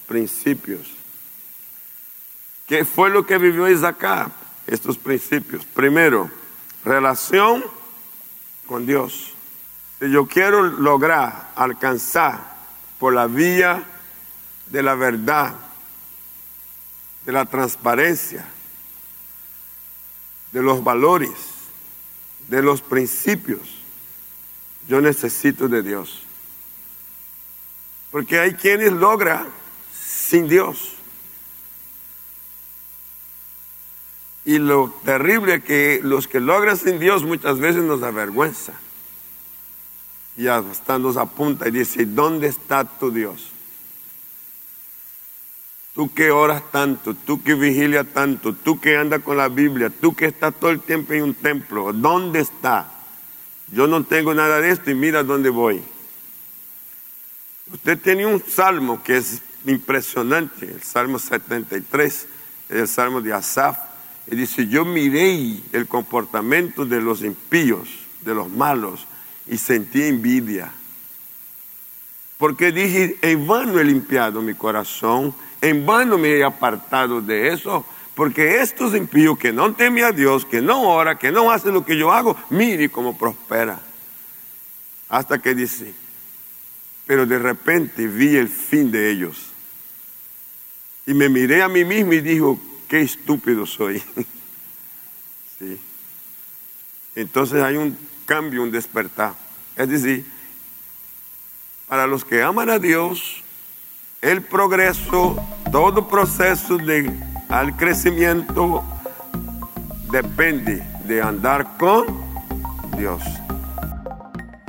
principios. 0.07 0.93
¿Qué 2.67 2.85
fue 2.85 3.11
lo 3.11 3.27
que 3.27 3.39
vivió 3.39 3.69
Isaac? 3.69 4.31
Estos 4.67 4.99
principios. 4.99 5.65
Primero, 5.65 6.31
relación 6.85 7.65
con 8.67 8.87
Dios. 8.87 9.33
Si 9.99 10.11
yo 10.11 10.27
quiero 10.27 10.63
lograr 10.63 11.51
alcanzar 11.57 12.57
por 12.99 13.13
la 13.13 13.27
vía 13.27 13.85
de 14.67 14.83
la 14.83 14.95
verdad, 14.95 15.55
de 17.27 17.33
la 17.33 17.45
transparencia, 17.45 18.47
de 20.53 20.63
los 20.63 20.83
valores, 20.83 21.31
de 22.49 22.63
los 22.63 22.83
principios, 22.83 23.61
yo 24.89 25.01
necesito 25.01 25.69
de 25.69 25.83
Dios. 25.83 26.23
Porque 28.11 28.41
hay 28.41 28.55
quienes 28.55 28.93
logran 28.93 29.47
sin 29.93 30.49
Dios. 30.49 30.95
Y 34.45 34.59
lo 34.59 34.93
terrible 35.05 35.63
que 35.63 36.01
los 36.03 36.27
que 36.27 36.41
logran 36.41 36.77
sin 36.77 36.99
Dios 36.99 37.23
muchas 37.23 37.59
veces 37.59 37.83
nos 37.85 38.03
avergüenza. 38.03 38.73
Y 40.37 40.49
hasta 40.49 40.99
nos 40.99 41.17
apunta 41.17 41.69
y 41.69 41.71
dice, 41.71 42.07
¿dónde 42.07 42.49
está 42.49 42.85
tu 42.85 43.11
Dios? 43.11 43.51
Tú 45.95 46.13
que 46.15 46.31
oras 46.31 46.63
tanto, 46.71 47.15
tú 47.15 47.43
que 47.43 47.55
vigilia 47.55 48.05
tanto, 48.05 48.55
tú 48.55 48.81
que 48.81 48.97
andas 48.97 49.23
con 49.23 49.37
la 49.37 49.49
Biblia, 49.49 49.91
tú 49.91 50.15
que 50.15 50.27
estás 50.27 50.55
todo 50.55 50.71
el 50.71 50.81
tiempo 50.81 51.13
en 51.13 51.25
un 51.25 51.35
templo, 51.35 51.93
¿dónde 51.93 52.41
está? 52.41 52.93
Yo 53.73 53.87
no 53.87 54.05
tengo 54.05 54.33
nada 54.33 54.61
de 54.61 54.71
esto 54.71 54.91
y 54.91 54.95
mira 54.95 55.23
dónde 55.23 55.51
voy. 55.51 55.83
Usted 57.73 57.99
tiene 57.99 58.27
un 58.27 58.43
salmo 58.47 59.03
que 59.03 59.17
es 59.17 59.43
impresionante, 59.67 60.67
el 60.67 60.83
Salmo 60.83 61.19
73, 61.19 62.27
el 62.69 62.89
Salmo 62.89 63.21
de 63.21 63.33
Asaf, 63.33 63.79
y 64.27 64.37
dice, 64.37 64.67
yo 64.67 64.85
miré 64.85 65.61
el 65.73 65.87
comportamiento 65.87 66.85
de 66.85 67.01
los 67.01 67.23
impíos, 67.23 67.89
de 68.23 68.35
los 68.35 68.49
malos, 68.49 69.07
y 69.47 69.59
sentí 69.59 70.03
envidia. 70.03 70.73
Porque 72.39 72.73
dije, 72.73 73.19
en 73.23 73.47
vano 73.47 73.79
he 73.79 73.85
limpiado 73.85 74.41
mi 74.41 74.55
corazón, 74.55 75.35
en 75.61 75.85
vano 75.85 76.19
me 76.19 76.31
he 76.37 76.45
apartado 76.45 77.21
de 77.21 77.53
eso, 77.53 77.85
porque 78.15 78.61
estos 78.61 78.95
impíos 78.95 79.39
que 79.39 79.53
no 79.53 79.75
temen 79.75 80.05
a 80.05 80.13
Dios, 80.13 80.45
que 80.45 80.61
no 80.61 80.83
ora, 80.83 81.19
que 81.19 81.31
no 81.31 81.51
hacen 81.51 81.75
lo 81.75 81.85
que 81.85 81.97
yo 81.97 82.13
hago, 82.13 82.37
mire 82.51 82.89
cómo 82.89 83.17
prospera. 83.17 83.81
Hasta 85.09 85.39
que 85.39 85.55
dice, 85.55 85.93
pero 87.07 87.27
de 87.27 87.39
repente 87.39 88.07
vi 88.07 88.37
el 88.37 88.49
fin 88.49 88.91
de 88.91 89.11
ellos. 89.11 89.51
Y 91.07 91.15
me 91.15 91.29
miré 91.29 91.63
a 91.63 91.69
mí 91.69 91.85
mismo 91.85 92.13
y 92.13 92.21
dijo, 92.21 92.61
qué 92.89 93.01
estúpido 93.01 93.67
soy. 93.67 94.03
sí. 95.59 95.81
Entonces 97.15 97.63
hay 97.63 97.77
un 97.77 97.97
cambio, 98.27 98.63
un 98.63 98.71
despertar. 98.71 99.35
Es 99.77 99.89
decir, 99.89 100.25
para 101.89 102.07
los 102.07 102.25
que 102.25 102.43
aman 102.43 102.71
a 102.71 102.79
Dios, 102.79 103.43
el 104.23 104.43
progreso, 104.43 105.37
todo 105.73 106.07
proceso 106.07 106.77
de, 106.77 107.11
al 107.49 107.77
crecimiento 107.77 108.85
depende 110.11 110.83
de 111.07 111.23
andar 111.23 111.77
con 111.79 112.07
Dios. 112.99 113.23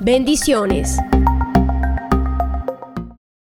Bendiciones. 0.00 0.98